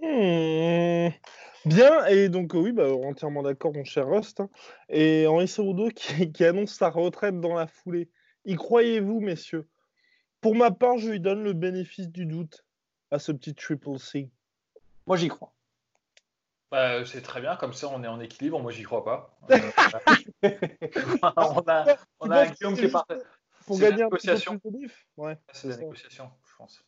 [0.02, 1.10] Hmm.
[1.66, 4.42] Bien, et donc euh, oui, bah, entièrement d'accord, mon cher Rust.
[4.42, 4.50] hein.
[4.90, 8.10] Et Henri Cerudo qui, qui annonce sa retraite dans la foulée.
[8.46, 9.70] Y croyez-vous, messieurs?
[10.42, 12.66] Pour ma part, je lui donne le bénéfice du doute
[13.12, 14.30] à ce petit Triple C.
[15.08, 15.54] Moi j'y crois.
[16.70, 19.38] Bah, c'est très bien, comme ça on est en équilibre, moi j'y crois pas.
[20.44, 20.52] Euh,
[21.22, 23.14] on a, on a un Guillaume qui est parti.
[23.66, 25.38] Pour gagner un peu plus de Ouais.
[25.54, 26.84] C'est la négociation, je pense.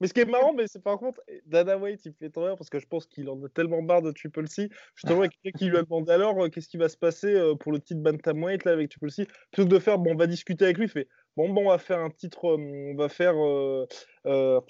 [0.00, 2.56] Mais ce qui est marrant, mais c'est par contre, Dana White, il fait trop rire
[2.56, 4.68] parce que je pense qu'il en a tellement marre de Triple C.
[4.96, 7.72] Justement, quelqu'un qui lui a demandé alors euh, qu'est-ce qui va se passer euh, pour
[7.72, 9.26] le titre Bantamweight là avec Triple C.
[9.52, 11.70] Plutôt que de faire, bon, on va discuter avec lui, il fait bon, bon, on
[11.70, 13.86] va faire un titre, euh, on va faire euh,
[14.26, 14.60] euh,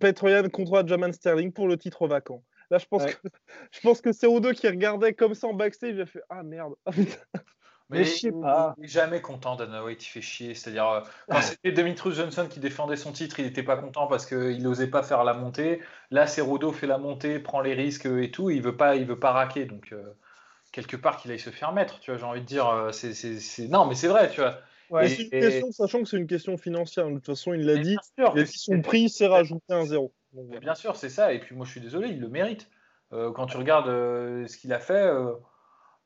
[0.00, 2.44] Petroyan contre Jaman Sterling pour le titre vacant.
[2.70, 3.12] Là, je pense Ouais.
[3.12, 3.18] que
[3.72, 6.42] je pense que c'est O2 qui regardait comme ça en backstage, il a fait ah
[6.42, 6.74] merde.
[7.92, 7.98] Ah.
[7.98, 8.74] Mais je sais il- pas.
[8.78, 10.54] Il est jamais content, Dana White, il fait chier.
[10.54, 14.26] C'est-à-dire, euh, quand c'était Demetrius Johnson qui défendait son titre, il n'était pas content parce
[14.26, 15.80] qu'il n'osait pas faire la montée.
[16.10, 19.06] Là, Cerudo fait la montée, prend les risques et tout, et il veut pas, il
[19.06, 19.64] veut pas raquer.
[19.66, 20.02] Donc, euh,
[20.72, 22.68] quelque part, qu'il aille se faire mettre, tu vois, j'ai envie de dire.
[22.68, 24.58] euh, c'est, c'est- c'est- Non, mais c'est vrai, tu vois.
[24.90, 25.08] Ouais.
[25.08, 27.06] C'est une question, sachant que c'est une question financière.
[27.08, 27.96] De toute façon, il l'a Mais dit.
[28.16, 30.12] bien sûr, Il a dit son prix, c'est rajouté un zéro.
[30.32, 30.60] Donc, Mais voilà.
[30.60, 31.32] bien sûr, c'est ça.
[31.32, 32.68] Et puis moi, je suis désolé, il le mérite.
[33.14, 35.32] Euh, quand tu regardes euh, ce qu'il a fait, euh,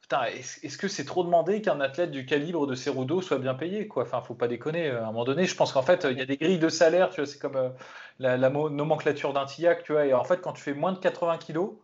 [0.08, 3.88] putain, est-ce que c'est trop demandé qu'un athlète du calibre de Cerudo soit bien payé,
[3.88, 4.04] quoi?
[4.04, 4.90] Enfin, faut pas déconner.
[4.90, 7.10] À un moment donné, je pense qu'en fait, il y a des grilles de salaire.
[7.10, 7.70] Tu vois, c'est comme euh,
[8.18, 10.06] la, nomenclature d'un TIAC, tu vois.
[10.06, 11.74] Et en fait, quand tu fais moins de 80 kilos,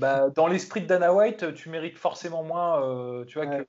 [0.00, 3.46] bah, dans l'esprit de Dana White, tu mérites forcément moins, euh, tu vois.
[3.46, 3.66] que-.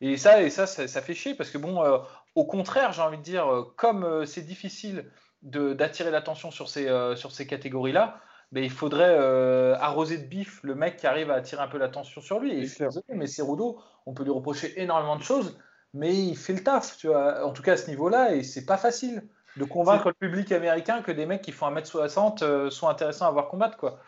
[0.00, 1.98] Et ça, et ça, ça, ça fait chier parce que bon, euh,
[2.34, 5.10] au contraire, j'ai envie de dire, euh, comme euh, c'est difficile
[5.42, 8.20] d'attirer l'attention sur ces, euh, sur ces catégories-là,
[8.52, 11.78] mais il faudrait euh, arroser de bif le mec qui arrive à attirer un peu
[11.78, 12.52] l'attention sur lui.
[12.52, 15.58] Et je mais Cerudo, on peut lui reprocher énormément de choses,
[15.92, 17.44] mais il fait le taf, tu vois.
[17.44, 21.02] En tout cas à ce niveau-là, et c'est pas facile de convaincre le public américain
[21.02, 24.00] que des mecs qui font 1m60 euh, sont intéressants à voir combattre, quoi.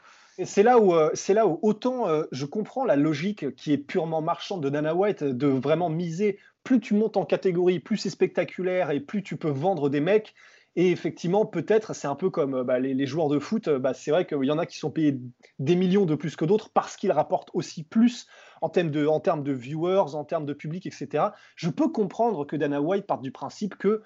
[0.44, 4.20] C'est là où, euh, c'est là où autant je comprends la logique qui est purement
[4.20, 6.38] marchande de Dana White de vraiment miser.
[6.62, 10.34] Plus tu montes en catégorie, plus c'est spectaculaire et plus tu peux vendre des mecs.
[10.78, 13.66] Et effectivement, peut-être, c'est un peu comme euh, bah, les, joueurs de foot.
[13.66, 15.18] euh, bah, c'est vrai qu'il y en a qui sont payés
[15.58, 18.26] des millions de plus que d'autres parce qu'ils rapportent aussi plus
[18.60, 21.24] en termes, de, en termes de viewers, en termes de public, etc.
[21.56, 24.02] Je peux comprendre que Dana White parte du principe que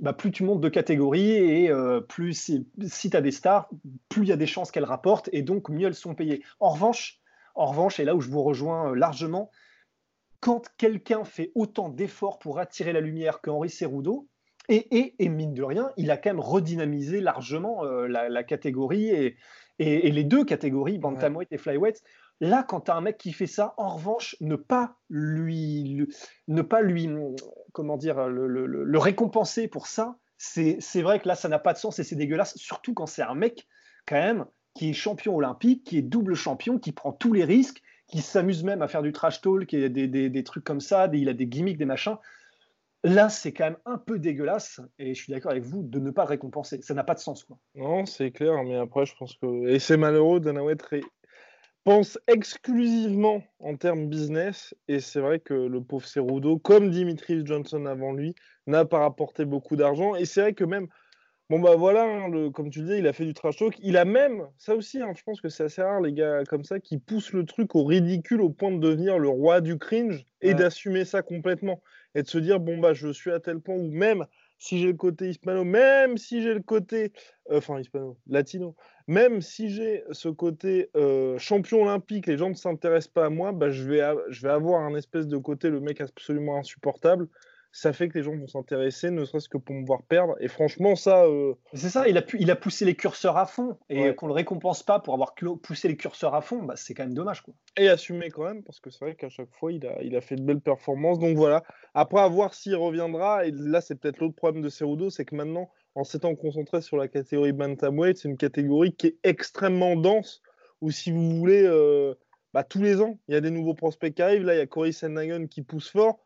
[0.00, 3.68] bah, plus tu montes de catégorie et euh, plus si, si tu as des stars,
[4.08, 6.42] plus il y a des chances qu'elles rapportent et donc mieux elles sont payées.
[6.60, 7.20] En revanche,
[7.54, 9.50] en revanche, et là où je vous rejoins largement,
[10.40, 14.28] quand quelqu'un fait autant d'efforts pour attirer la lumière que Henri Cerudo,
[14.68, 18.42] et, et, et mine de rien, il a quand même redynamisé largement euh, la, la
[18.44, 19.36] catégorie et,
[19.78, 22.02] les deux catégories, bantamweight et flyweight.
[22.40, 26.06] Là, quand tu as un mec qui fait ça, en revanche, ne pas lui,
[26.48, 27.10] ne pas lui,
[27.72, 31.98] comment dire, le, récompenser pour ça, c'est vrai que là, ça n'a pas de sens
[31.98, 33.66] et c'est dégueulasse, surtout quand c'est un mec,
[34.06, 37.82] quand même, qui est champion olympique, qui est double champion, qui prend tous les risques,
[38.06, 41.28] qui s'amuse même à faire du trash talk et des, des, trucs comme ça, il
[41.28, 42.16] a des gimmicks, des machins.
[43.06, 46.10] Là, c'est quand même un peu dégueulasse, et je suis d'accord avec vous, de ne
[46.10, 46.82] pas le récompenser.
[46.82, 47.44] Ça n'a pas de sens.
[47.44, 47.56] Quoi.
[47.76, 49.68] Non, c'est clair, mais après, je pense que.
[49.68, 50.82] Et c'est malheureux, Dana White
[51.84, 57.86] pense exclusivement en termes business, et c'est vrai que le pauvre Cerudo, comme Dimitri Johnson
[57.86, 58.34] avant lui,
[58.66, 60.88] n'a pas rapporté beaucoup d'argent, et c'est vrai que même.
[61.48, 63.76] Bon bah voilà, hein, le, comme tu disais, il a fait du trash talk.
[63.80, 66.64] Il a même, ça aussi, hein, je pense que c'est assez rare les gars comme
[66.64, 70.24] ça qui poussent le truc au ridicule au point de devenir le roi du cringe
[70.40, 71.80] et d'assumer ça complètement
[72.16, 74.24] et de se dire bon bah je suis à tel point où même
[74.58, 77.12] si j'ai le côté hispano, même si j'ai le côté
[77.50, 78.74] euh, enfin hispano, latino,
[79.06, 83.52] même si j'ai ce côté euh, champion olympique, les gens ne s'intéressent pas à moi,
[83.52, 84.00] bah, je, vais
[84.30, 87.28] je vais avoir un espèce de côté le mec absolument insupportable
[87.76, 90.34] ça fait que les gens vont s'intéresser, ne serait-ce que pour me voir perdre.
[90.40, 91.24] Et franchement, ça.
[91.26, 93.76] Euh, c'est ça, il a, pu, il a poussé les curseurs à fond.
[93.90, 97.02] Et qu'on le récompense pas pour avoir poussé les curseurs à fond, bah, c'est quand
[97.02, 97.42] même dommage.
[97.42, 97.52] Quoi.
[97.76, 100.22] Et assumé quand même, parce que c'est vrai qu'à chaque fois, il a, il a
[100.22, 101.18] fait de belles performances.
[101.18, 101.64] Donc voilà.
[101.92, 103.44] Après, à voir s'il reviendra.
[103.44, 106.96] Et là, c'est peut-être l'autre problème de Cerudo, c'est que maintenant, en s'étant concentré sur
[106.96, 110.40] la catégorie Bantamweight, c'est une catégorie qui est extrêmement dense.
[110.80, 111.62] Ou si vous voulez.
[111.62, 112.14] Euh,
[112.54, 114.44] bah, tous les ans, il y a des nouveaux prospects qui arrivent.
[114.44, 116.20] Là, il y a Cory Sandhagen qui pousse fort.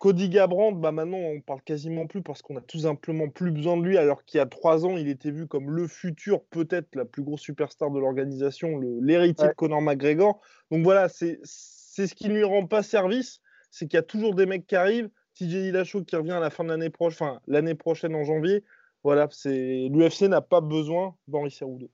[0.00, 3.76] Cody Gabrand, bah maintenant on parle quasiment plus parce qu'on a tout simplement plus besoin
[3.76, 6.96] de lui, alors qu'il y a trois ans il était vu comme le futur, peut-être
[6.96, 10.40] la plus grosse superstar de l'organisation, l'héritier de Conor McGregor.
[10.70, 14.34] Donc voilà, c'est ce qui ne lui rend pas service, c'est qu'il y a toujours
[14.34, 15.08] des mecs qui arrivent.
[15.34, 18.64] TJ Dillashaw qui revient à la fin de l'année prochaine, enfin l'année prochaine en janvier.
[19.04, 21.88] Voilà, c'est l'UFC n'a pas besoin d'Henri Cerudo.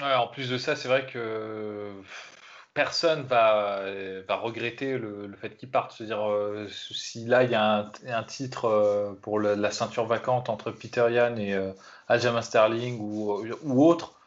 [0.00, 1.92] Ouais, en plus de ça, c'est vrai que
[2.80, 3.82] personne va,
[4.26, 5.92] va regretter le, fait qu'il parte.
[5.92, 10.70] C'est-à-dire, euh, si là, il y a un, titre euh, pour la ceinture vacante entre
[10.70, 11.72] Peter Yan et euh,
[12.08, 14.18] Aljamain Sterling ou, ou, autre,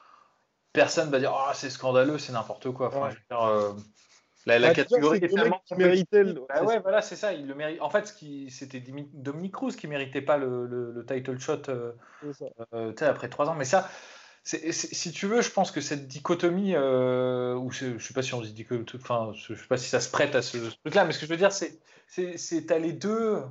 [0.72, 2.92] personne va dire oh, c'est scandaleux, c'est n'importe quoi.
[4.46, 7.34] la, la bah, catégorie est tellement qui méritait bah ouais, voilà, c'est ça.
[7.34, 7.82] Il le mérite.
[7.82, 8.06] En fait,
[8.50, 11.64] c'était Dominique Cruz qui méritait pas le, le, title shot
[13.02, 13.56] après trois ans.
[13.56, 13.90] Mais ça,
[14.44, 18.34] si tu veux, je pense que cette dichotomie, euh, ou je ne sais pas si
[18.34, 21.14] on dit dichotomie, enfin, je sais pas si ça se prête à ce, truc-là, mais
[21.14, 23.42] ce que je veux dire, c'est c'est as les deux,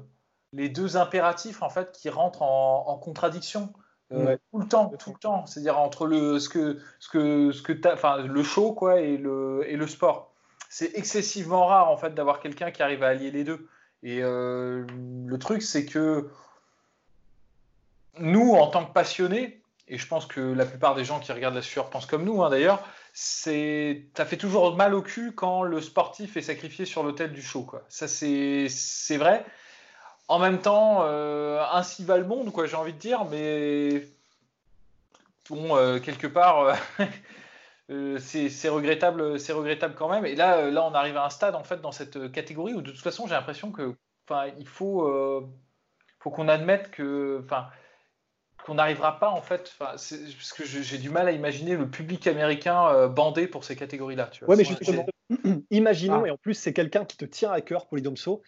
[0.53, 3.73] les deux impératifs en fait qui rentrent en, contradiction
[4.13, 5.47] euh, tout le temps, tout le temps.
[5.47, 9.65] C'est-à-dire entre le ce que ce que ce que enfin le show quoi et le
[9.67, 10.33] et le sport.
[10.69, 13.67] C'est excessivement rare en fait d'avoir quelqu'un qui arrive à allier les deux.
[14.03, 14.87] Et euh,
[15.27, 16.29] le truc, c'est que
[18.19, 21.55] nous, en tant que passionnés, et je pense que la plupart des gens qui regardent
[21.55, 25.63] la sueur pensent comme nous hein, d'ailleurs, c'est ça fait toujours mal au cul quand
[25.63, 27.63] le sportif est sacrifié sur l'autel du show.
[27.63, 27.83] Quoi.
[27.89, 29.45] Ça, c'est vrai.
[30.29, 34.07] En même temps, euh, ainsi va le monde, j'ai envie de dire, mais
[35.51, 36.75] bon, euh, quelque part,
[37.91, 40.25] euh, c'est regrettable, regrettable quand même.
[40.25, 42.91] Et là, là, on arrive à un stade en fait dans cette catégorie où de
[42.91, 43.95] toute façon, j'ai l'impression que,
[44.27, 45.51] enfin, il faut,
[46.21, 47.67] faut qu'on admette que, enfin
[48.65, 50.13] qu'on n'arrivera pas en fait, parce
[50.57, 54.31] que j'ai du mal à imaginer le public américain euh, bandé pour ces catégories-là.
[54.47, 55.07] Ouais, mais justement,
[55.71, 56.29] imaginons, ah.
[56.29, 58.43] et en plus c'est quelqu'un qui te tient à cœur, Polydomso,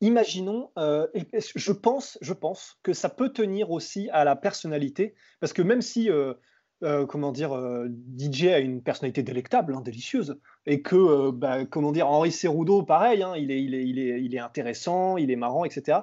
[0.00, 5.14] imaginons, euh, et je pense, je pense que ça peut tenir aussi à la personnalité,
[5.40, 6.34] parce que même si, euh,
[7.06, 7.54] comment dire,
[8.18, 13.22] DJ a une personnalité délectable, hein, délicieuse, et que, bah, comment dire, Henri Cerudo, pareil,
[13.22, 15.98] hein, il, est, il, est, il, est, il est intéressant, il est marrant, etc.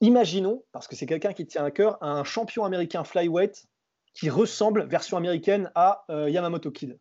[0.00, 3.66] Imaginons, parce que c'est quelqu'un qui tient à cœur, un champion américain flyweight
[4.12, 6.98] qui ressemble, version américaine, à euh, Yamamoto Kid.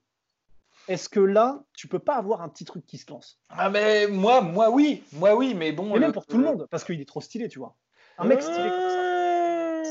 [0.88, 3.40] Est-ce que là, tu peux pas avoir un petit truc qui se lance?
[3.50, 5.96] Ah mais moi, moi oui, moi oui, mais bon.
[5.96, 7.76] Et même pour tout le monde, parce qu'il est trop stylé, tu vois.
[8.18, 8.95] Un mec stylé comme ça.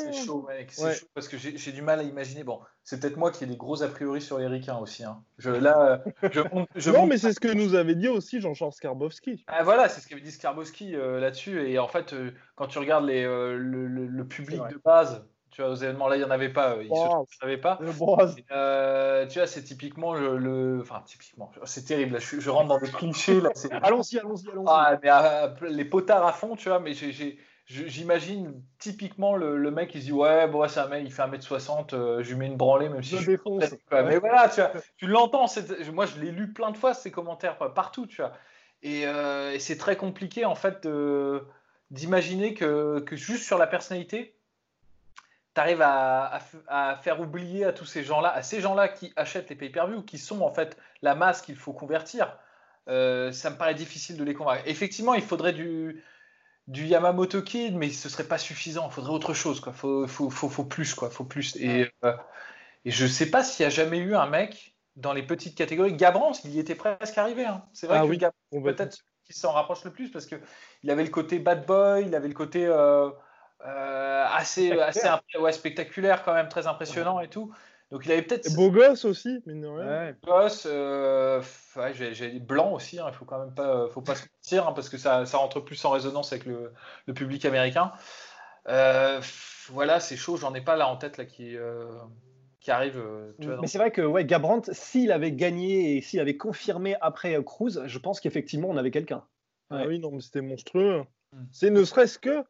[0.02, 0.72] C'est chaud, mec.
[0.72, 2.44] C'est chaud parce que j'ai du mal à imaginer.
[2.44, 5.04] Bon, c'est peut-être moi qui ai des gros a priori sur les ricains aussi.
[5.04, 5.22] Hein.
[5.38, 9.44] Je, là, je, non, mais c'est ce que nous avait dit aussi Jean-Charles Skarbowski.
[9.46, 11.70] Ah, voilà, c'est ce qu'avait dit Skarbowski euh, là-dessus.
[11.70, 15.70] Et en fait, euh, quand tu regardes les, euh, le, public de base, tu vois,
[15.70, 16.76] aux événements là, il n'y en avait pas.
[16.82, 17.78] il ne savait pas.
[17.78, 22.14] tu vois, c'est typiquement le, Enfin, typiquement, c'est terrible.
[22.14, 23.40] Là, je, rentre dans des clichés.
[23.82, 24.66] allons-y, allons-y, allons-y.
[24.68, 30.00] Ah, mais les potards à fond, tu vois, mais j'ai J'imagine typiquement le, mec, il
[30.02, 32.56] se dit Ouais, bon, c'est un mec, il fait 1m60, euh, je lui mets une
[32.56, 33.30] branlée, même si je.
[33.30, 33.64] Défonce.
[33.90, 34.60] Mais voilà, tu,
[34.98, 35.46] tu l'entends.
[35.92, 38.32] Moi, je l'ai lu plein de fois, ces commentaires, partout, tu vois.
[38.84, 40.86] Euh, et, c'est très compliqué, en fait,
[41.90, 44.34] d'imaginer que, que, juste sur la personnalité,
[45.56, 49.56] arrives à, à, faire oublier à tous ces gens-là, à ces gens-là qui achètent les
[49.56, 52.36] pay-per-view, qui sont en fait la masse qu'il faut convertir.
[52.88, 54.62] Euh, ça me paraît difficile de les convaincre.
[54.66, 56.02] Effectivement, il faudrait du,
[56.66, 58.88] du Yamamoto Kid, mais ce serait pas suffisant.
[58.88, 59.72] Il faudrait autre chose, quoi.
[59.72, 61.10] Faut, faut, faut, faut plus, quoi.
[61.10, 61.56] Faut plus.
[61.56, 62.16] Et, euh,
[62.84, 65.94] et je sais pas s'il y a jamais eu un mec dans les petites catégories.
[65.94, 67.44] Gabrans, il y était presque arrivé.
[67.44, 67.64] Hein.
[67.72, 70.36] C'est vrai Ah que oui, peut-être qui s'en rapproche le plus parce que
[70.82, 73.10] il avait le côté bad boy, il avait le côté euh,
[73.66, 77.52] euh, assez, assez ouais, spectaculaire quand même, très impressionnant et tout.
[77.94, 79.86] Donc il avait peut-être beau gosse aussi, mine de rien.
[79.86, 80.16] Ouais.
[80.26, 81.40] gosse, euh,
[81.76, 84.72] ouais, j'ai blancs aussi, hein, il faut quand même pas, faut pas se mentir, hein,
[84.72, 86.72] parce que ça, ça rentre plus en résonance avec le,
[87.06, 87.92] le public américain.
[88.68, 89.20] Euh,
[89.68, 91.84] voilà, c'est chaud, j'en ai pas là en tête là qui, euh,
[92.58, 92.98] qui arrive.
[92.98, 96.18] euh, tu vois, dans- Mais c'est vrai que ouais, Gabrant, s'il avait gagné et s'il
[96.18, 99.22] avait confirmé après Cruz, je pense qu'effectivement on avait quelqu'un.
[99.70, 101.04] Ah oui, non, mais c'était monstrueux.
[101.32, 101.44] Mm.
[101.52, 102.42] C'est ne serait-ce que,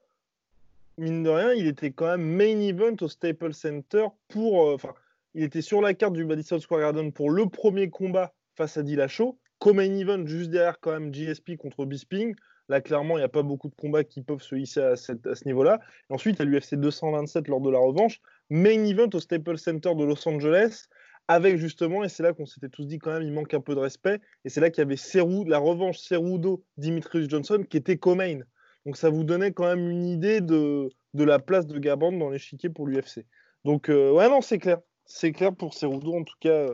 [0.96, 4.68] mine de rien, il était quand même main event au Staples Center pour.
[4.70, 4.94] euh, Enfin,
[5.34, 8.82] il était sur la carte du Madison Square Garden pour le premier combat face à
[8.82, 9.38] Dillashaw.
[9.58, 12.34] Co-main event juste derrière, quand même, GSP contre Bisping.
[12.68, 15.44] Là, clairement, il n'y a pas beaucoup de combats qui peuvent se hisser à, ce
[15.44, 15.80] niveau-là.
[16.08, 20.26] Ensuite, à l'UFC 227 lors de la revanche, main event au Staples Center de Los
[20.28, 20.86] Angeles.
[21.26, 23.74] Avec justement, et c'est là qu'on s'était tous dit quand même, il manque un peu
[23.74, 24.20] de respect.
[24.44, 24.96] Et c'est là qu'il y avait
[25.48, 28.40] la revanche Cerudo-Dimitrius Johnson qui était co-main.
[28.84, 32.68] Donc ça vous donnait quand même une idée de, la place de Garbrandt dans l'échiquier
[32.68, 33.24] pour l'UFC.
[33.64, 34.80] Donc euh, ouais, non, c'est clair.
[35.04, 36.68] C'est clair pour Cerudo en tout cas.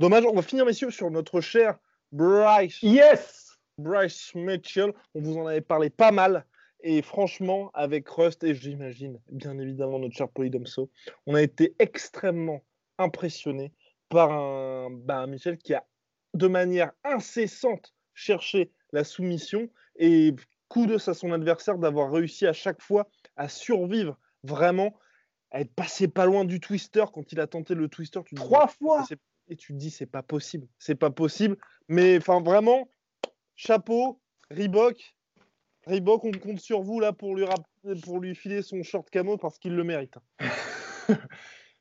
[0.00, 1.78] Dommage, on va finir messieurs sur notre cher
[2.12, 4.92] Bryce, Yes Bryce Mitchell.
[5.14, 6.44] On vous en avait parlé pas mal.
[6.84, 10.90] Et franchement, avec Rust et j'imagine bien évidemment notre cher Polydomso,
[11.26, 12.64] on a été extrêmement
[12.98, 13.72] impressionné
[14.08, 15.84] par un, bah, un Michel qui a
[16.34, 20.34] de manière incessante cherché la soumission et
[20.68, 24.94] coup de à son adversaire d'avoir réussi à chaque fois à survivre vraiment,
[25.60, 28.20] être passé pas loin du twister quand il a tenté le twister.
[28.24, 31.56] Tu dis, Trois fois c'est- Et tu te dis, c'est pas possible, c'est pas possible.
[31.88, 32.88] Mais enfin, vraiment,
[33.54, 35.14] chapeau, Reebok.
[35.86, 37.44] Reebok, on compte sur vous là pour lui,
[38.04, 40.14] pour lui filer son short camo parce qu'il le mérite.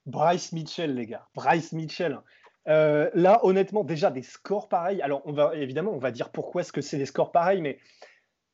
[0.06, 1.28] Bryce Mitchell, les gars.
[1.36, 2.20] Bryce Mitchell.
[2.68, 5.02] Euh, là, honnêtement, déjà des scores pareils.
[5.02, 7.80] Alors, on va évidemment, on va dire pourquoi est-ce que c'est des scores pareils, mais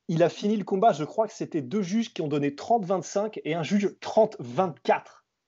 [0.08, 0.92] il a fini le combat.
[0.92, 5.02] Je crois que c'était deux juges qui ont donné 30-25 et un juge 30-24.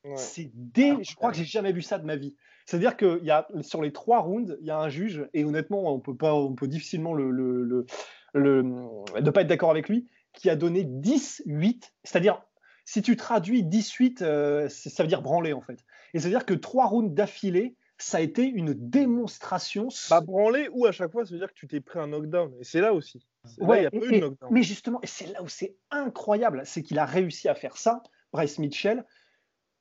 [0.05, 0.17] Ouais.
[0.17, 0.95] C'est dé...
[1.03, 2.35] Je crois que j'ai jamais vu ça de ma vie.
[2.67, 5.93] C'est-à-dire que y a, sur les trois rounds, il y a un juge, et honnêtement,
[5.93, 7.87] on peut, pas, on peut difficilement le, le, le-
[8.33, 11.91] le- ne pas être d'accord avec lui, qui a donné 10-8.
[12.05, 12.43] C'est-à-dire,
[12.85, 15.85] si tu traduis 18, euh, ça veut dire branler en fait.
[16.15, 19.89] Et c'est-à-dire que trois rounds d'affilée, ça a été une démonstration.
[20.09, 22.53] Pas branlé ou à chaque fois, ça veut dire que tu t'es pris un knockdown.
[22.61, 23.25] Et c'est là aussi.
[23.59, 24.51] Là, Ouais, pas eu de knockdown.
[24.53, 28.03] mais justement, et c'est là où c'est incroyable, c'est qu'il a réussi à faire ça,
[28.33, 29.05] Bryce Mitchell,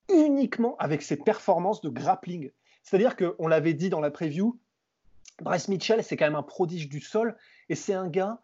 [0.09, 2.51] uniquement avec ses performances de grappling.
[2.83, 4.59] C'est-à-dire qu'on l'avait dit dans la preview,
[5.41, 7.37] Bryce Mitchell, c'est quand même un prodige du sol,
[7.69, 8.39] et c'est un gars,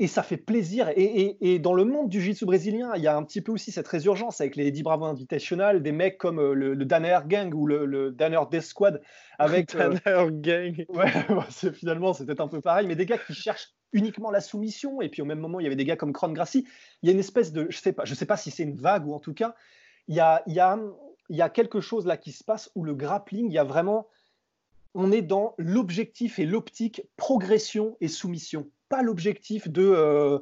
[0.00, 0.88] et ça fait plaisir.
[0.96, 3.52] Et, et- et dans le monde du jiu-jitsu brésilien, il y a un petit peu
[3.52, 7.18] aussi cette résurgence avec les Eddie Bravo Invitational, des mecs comme euh, le, le Danner
[7.26, 9.00] Gang ou le, le Danner Death Squad,
[9.38, 9.74] avec...
[9.76, 10.84] euh, Tanner Gang.
[10.88, 11.12] Ouais,
[11.50, 15.08] c'est- finalement, peut-être un peu pareil, mais des gars qui cherchent uniquement la soumission, et
[15.08, 16.66] puis au même moment, il y avait des gars comme Cron Gracie.
[17.02, 18.74] Il y a une espèce de, je sais pas, je sais pas si c'est une
[18.76, 19.54] vague ou en tout cas,
[20.08, 20.76] il y a, il y a,
[21.28, 23.64] il y a quelque chose là qui se passe où le grappling, il y a
[23.64, 24.08] vraiment,
[24.94, 30.38] on est dans l'objectif et l'optique progression et soumission, pas l'objectif de, euh,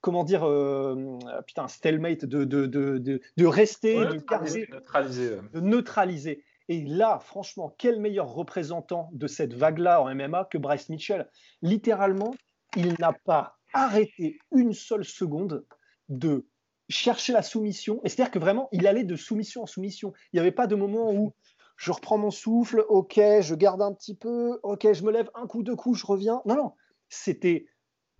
[0.00, 2.98] comment dire, euh, putain, stalemate, de, de, de,
[3.36, 5.42] de, rester, Ouais, de euh.
[5.52, 6.44] de neutraliser.
[6.68, 11.28] Et là, franchement, quel meilleur représentant de cette vague-là en MMA que Bryce Mitchell?
[11.62, 12.34] Littéralement,
[12.76, 15.64] il n'a pas arrêté une seule seconde
[16.08, 16.46] de
[16.88, 18.00] chercher la soumission.
[18.04, 20.12] Et c'est-à-dire que vraiment, il allait de soumission en soumission.
[20.32, 21.34] Il n'y avait pas de moment où
[21.76, 25.46] je reprends mon souffle, ok, je garde un petit peu, ok, je me lève un
[25.46, 26.42] coup, deux coups, je reviens.
[26.46, 26.72] Non, non,
[27.08, 27.66] c'était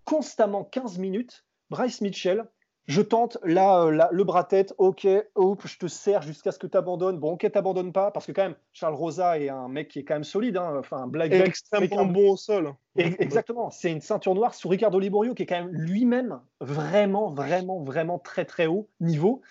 [0.07, 1.45] constamment 15 minutes.
[1.69, 2.45] Bryce Mitchell,
[2.85, 6.65] je tente là, euh, là, le bras-tête, ok, hop, je te serre jusqu'à ce que
[6.65, 7.19] tu abandonnes.
[7.19, 10.03] Bon, ok, t'abandonnes pas, parce que quand même, Charles Rosa est un mec qui est
[10.05, 12.73] quand même solide, hein, enfin, un black extrêmement bon au sol.
[12.95, 17.83] Exactement, c'est une ceinture noire sous Ricardo Liborio qui est quand même lui-même vraiment, vraiment,
[17.83, 19.41] vraiment très, très haut niveau.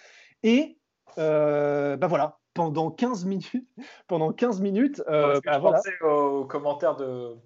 [0.42, 0.78] Et
[1.18, 3.52] euh, bah voilà, pendant 15 minutes,
[4.08, 5.76] pendant 15 minutes, euh, bah je voilà.
[5.76, 7.36] pensais aux commentaires de,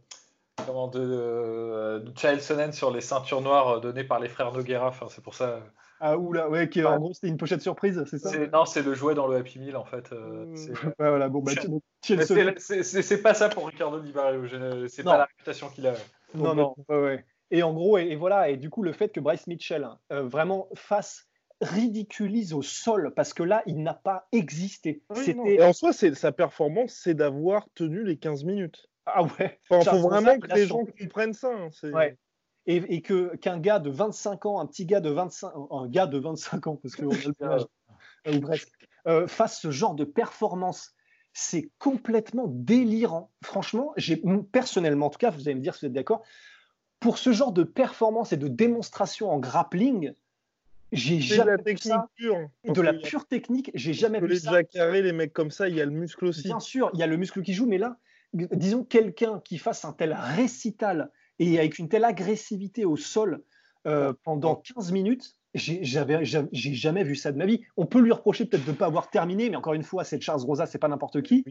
[0.70, 4.52] comment, de, euh, de Chael Sonnen sur les ceintures noires euh, données par les frères
[4.52, 4.88] Noguera.
[4.88, 5.60] Enfin, c'est pour ça.
[5.98, 8.30] Ah oula, ouais, qui, en gros c'était une pochette surprise, c'est ça?
[8.52, 10.12] Non, c'est le jouet dans le Happy Meal en fait.
[10.12, 10.56] euh, Mm.
[10.56, 14.12] c'est- Ouais, voilà, bon, bah, c'est- pas ça pour Ricardo Di
[14.88, 15.94] C'est pas la réputation qu'il a.
[16.34, 17.24] Non, non, ouais, ouais.
[17.50, 20.22] Et en gros, et, et voilà, et du coup, le fait que Bryce Mitchell euh,
[20.22, 21.26] vraiment fasse
[21.60, 25.02] ridiculise au sol parce que là, il n'a pas existé.
[25.10, 28.89] Oui, Et en soi, sa performance, c'est d'avoir tenu les 15 minutes.
[29.06, 29.58] Ah ouais.
[29.70, 31.48] Il Charles faut vraiment que les gens comprennent ça.
[31.48, 32.16] hein, Ouais.
[32.66, 36.06] Et, et que qu'un gars de 25 ans, un petit gars de 25, un gars
[36.06, 37.66] de 25 ans, parce qu'on a le même âge,
[38.26, 38.70] euh, ou presque,
[39.06, 40.94] euh, fasse ce genre de performance,
[41.32, 43.32] c'est complètement délirant.
[43.42, 44.22] Franchement, j'ai
[44.52, 46.22] personnellement, en tout cas, vous allez me dire si vous êtes d'accord,
[47.00, 50.12] pour ce genre de performance et de démonstration en grappling,
[50.92, 52.08] j'ai de jamais la vu technique ça.
[52.14, 52.50] pure.
[52.64, 54.50] De la que pure technique, j'ai jamais que vu les ça.
[54.52, 56.42] jacarés, les mecs comme ça, il y a le muscle aussi.
[56.42, 57.96] Bien sûr, il y a le muscle qui joue, mais là,
[58.32, 63.42] disons quelqu'un qui fasse un tel récital et avec une telle agressivité au sol
[63.86, 67.62] euh, pendant 15 minutes, j'ai jamais vu ça de ma vie.
[67.76, 70.20] On peut lui reprocher peut-être de ne pas avoir terminé, mais encore une fois, c'est
[70.20, 71.44] Charles Rosa, c'est pas n'importe qui.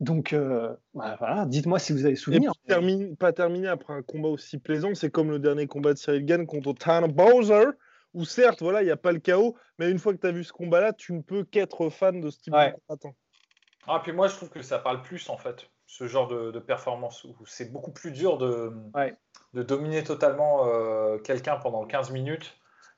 [0.00, 2.52] Donc, euh, bah, voilà, dites-moi si vous avez Et souvenir.
[2.52, 5.98] puis, termine- pas terminé après un combat aussi plaisant, c'est comme le dernier combat de
[5.98, 7.66] Cyril Gann contre Tanner Bowser,
[8.12, 10.32] où certes, voilà, il n'y a pas le chaos, mais une fois que tu as
[10.32, 12.70] vu ce combat-là, tu ne peux qu'être fan de ce type Ouais.
[12.72, 13.14] de combattant.
[13.86, 16.58] Ah, puis moi, je trouve que ça parle plus, en fait, ce genre de, de
[16.58, 19.14] performance, où c'est beaucoup plus dur de, Ouais.
[19.52, 22.56] de dominer totalement euh, quelqu'un pendant 15 minutes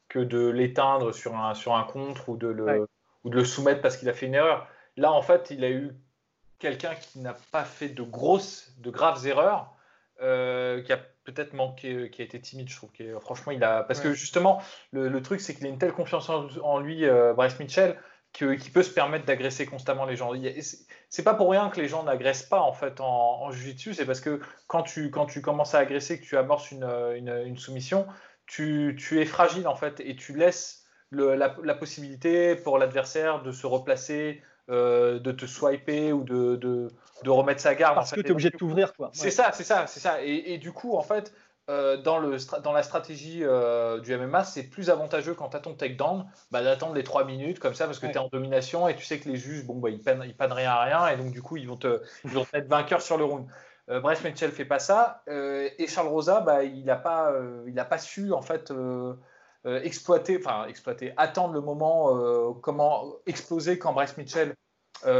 [0.09, 2.81] que de l'éteindre sur un, sur un contre ou de, le, Ouais.
[3.25, 4.67] ou de le soumettre parce qu'il a fait une erreur.
[4.97, 5.95] Là, en fait, il a eu
[6.59, 9.75] quelqu'un qui n'a pas fait de grosses, de graves erreurs,
[10.23, 12.91] euh, qui a peut-être manqué, qui a été timide, je trouve.
[13.21, 13.83] franchement, il a.
[13.83, 17.05] Parce que justement, le, le truc, c'est qu'il a une telle confiance en, en lui,
[17.05, 17.99] euh, Bryce Mitchell,
[18.37, 20.31] qu'il peut se permettre d'agresser constamment les gens.
[21.09, 23.07] C'est- pas pour rien que les gens n'agressent pas en fait en,
[23.43, 26.71] en jiu-jitsu, c'est parce que quand tu, quand tu commences à agresser, que tu amorces
[26.71, 26.85] une,
[27.17, 28.07] une, une soumission,
[28.47, 33.43] tu, tu es fragile en fait et tu laisses le- la, la possibilité pour l'adversaire
[33.43, 36.89] de se replacer, euh, de te swiper ou de, de,
[37.23, 37.95] de remettre sa garde.
[37.95, 39.11] Parce en que tu es obigé Et de t'ouvrir, quoi.
[39.13, 40.23] c'est ça, c'est ça, c'est ça.
[40.23, 41.33] Et, et du coup, en fait,
[41.69, 45.57] euh, dans, le, stra- dans la stratégie euh, du MMA, c'est plus avantageux quand tu
[45.57, 48.13] as ton takedown bah, d'attendre les 3 minutes comme ça parce que Ouais.
[48.13, 50.37] tu es en domination et tu sais que les juges, bon, bah, ils peinent, ils
[50.53, 53.01] rien à rien et donc du coup, ils vont te, ils vont te mettre vainqueur
[53.03, 53.47] sur le round.
[53.89, 57.33] Euh, Bryce Mitchell fait pas ça euh, et Charles Rosa, bah, il n'a pas,
[57.67, 58.73] il a pas su en fait
[59.65, 64.55] exploiter, enfin exploiter, attendre le moment, comment exploser quand Bryce Mitchell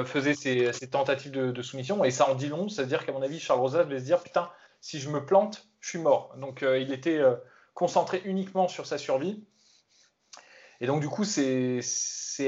[0.05, 3.23] faisait ses, ses tentatives de, de soumission et ça en dit long, c'est-à-dire qu'à mon
[3.23, 4.49] avis, Charles Rosa devait se dire putain,
[4.81, 6.35] si je me plante, je suis mort.
[6.37, 7.37] Donc euh, il était euh,
[7.73, 9.45] concentré uniquement sur sa survie.
[10.81, 11.81] Et donc du coup, c'est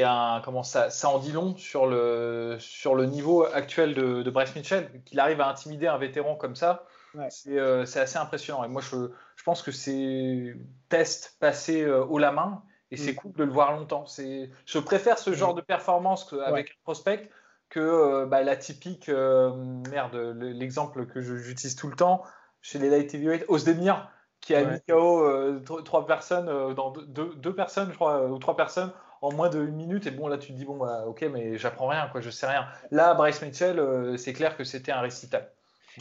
[0.02, 4.30] un comment ça ça en dit long sur le sur le niveau actuel de, de
[4.30, 6.84] Bryce Mitchell, qu'il arrive à intimider un vétéran comme ça.
[7.14, 7.28] Ouais.
[7.30, 8.64] C'est euh, c'est assez impressionnant.
[8.64, 8.96] Et moi, je,
[9.36, 10.56] je pense que c'est
[10.88, 13.16] test passé haut la main et c'est Mm.
[13.16, 14.04] cool de le voir longtemps.
[14.06, 17.30] C'est je préfère ce genre de performance que- avec un prospect
[17.70, 22.24] que bah, la typique merde le- l'exemple que j'utilise tout le temps
[22.68, 24.10] chez les light heavyweight Ozdemir
[24.40, 24.74] qui a Ouais.
[24.74, 28.28] mis KO euh, tro- trois personnes euh, dans deux, deux- deux personnes je crois euh,
[28.28, 28.92] ou trois personnes
[29.22, 30.06] en moins de une minute.
[30.06, 32.46] Et bon là tu te dis bon bah ok mais j'apprends rien quoi je sais
[32.46, 32.66] rien.
[32.90, 35.50] Là Bryce Mitchell euh, c'est clair que c'était un récital.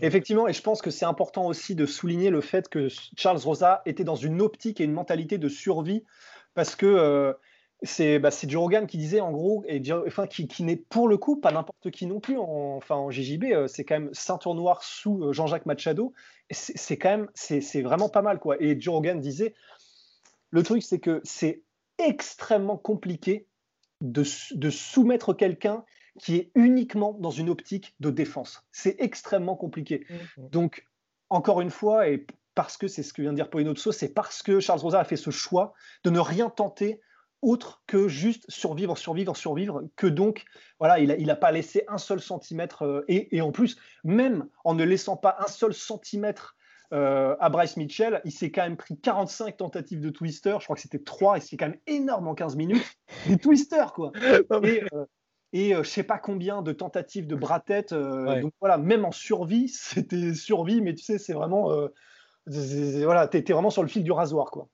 [0.01, 2.88] Effectivement, et je pense que c'est important aussi de souligner le fait que
[3.18, 6.03] Charles Rosa était dans une optique et une mentalité de survie,
[6.53, 6.86] parce que
[7.84, 11.18] c'est bah, Joe Rogan qui disait en gros, et enfin, qui, qui n'est pour le
[11.18, 14.56] coup pas n'importe qui non plus, en, enfin en JJB, euh, c'est quand même ceinture
[14.56, 16.14] noire sous euh, Jean-Jacques Machado,
[16.50, 18.56] c'est quand même, c'est vraiment pas mal quoi.
[18.60, 19.54] Et Joe Rogan disait,
[20.50, 21.62] le truc c'est que c'est
[22.00, 23.48] extrêmement compliqué
[24.02, 25.84] de, soumettre quelqu'un
[26.20, 28.64] qui est uniquement dans une optique de défense.
[28.72, 30.06] C'est extrêmement compliqué.
[30.38, 30.86] Donc,
[31.30, 32.26] encore une fois, et
[32.56, 35.04] parce que c'est ce que vient de dire Poinozzo, c'est parce que Charles Rosa a
[35.04, 35.74] fait ce choix
[36.04, 37.02] de ne rien tenter
[37.42, 40.46] autre que juste survivre, survivre, survivre, que donc,
[40.80, 43.78] voilà, il n'a il a pas laissé un seul centimètre, euh, et, et en plus,
[44.04, 46.58] même en ne laissant pas un seul centimètre
[46.94, 50.76] euh, à Bryce Mitchell, il s'est quand même pris 45 tentatives de twister, je crois
[50.76, 54.12] que c'était 3, et c'est quand même énorme en 15 minutes, des twisters, quoi
[54.64, 55.06] et, euh,
[55.52, 57.92] et euh, je sais pas combien de tentatives de bras-tête.
[57.92, 58.42] Ouais.
[58.42, 61.72] Donc voilà, même en survie, c'était survie, mais tu sais, c'est vraiment.
[62.46, 64.70] voilà, t'es vraiment sur le fil du rasoir, quoi.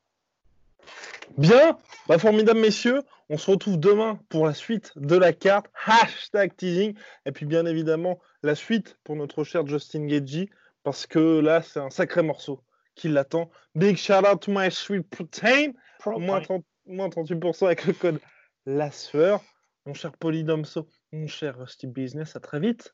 [1.37, 1.77] Bien,
[2.07, 6.93] bah, formidable messieurs, on se retrouve demain pour la suite de la carte, hashtag teasing,
[7.25, 10.49] et puis bien évidemment la suite pour notre cher Justin Gagey,
[10.83, 12.61] parce que là c'est un sacré morceau
[12.95, 13.49] qui l'attend.
[13.73, 15.71] Big shout out to my sweet protein,
[16.05, 18.19] moins, 30 moins 38% avec le code
[18.65, 19.41] la sueur.
[19.85, 22.93] Mon cher Polydomso, mon cher Rusty Business, à très vite.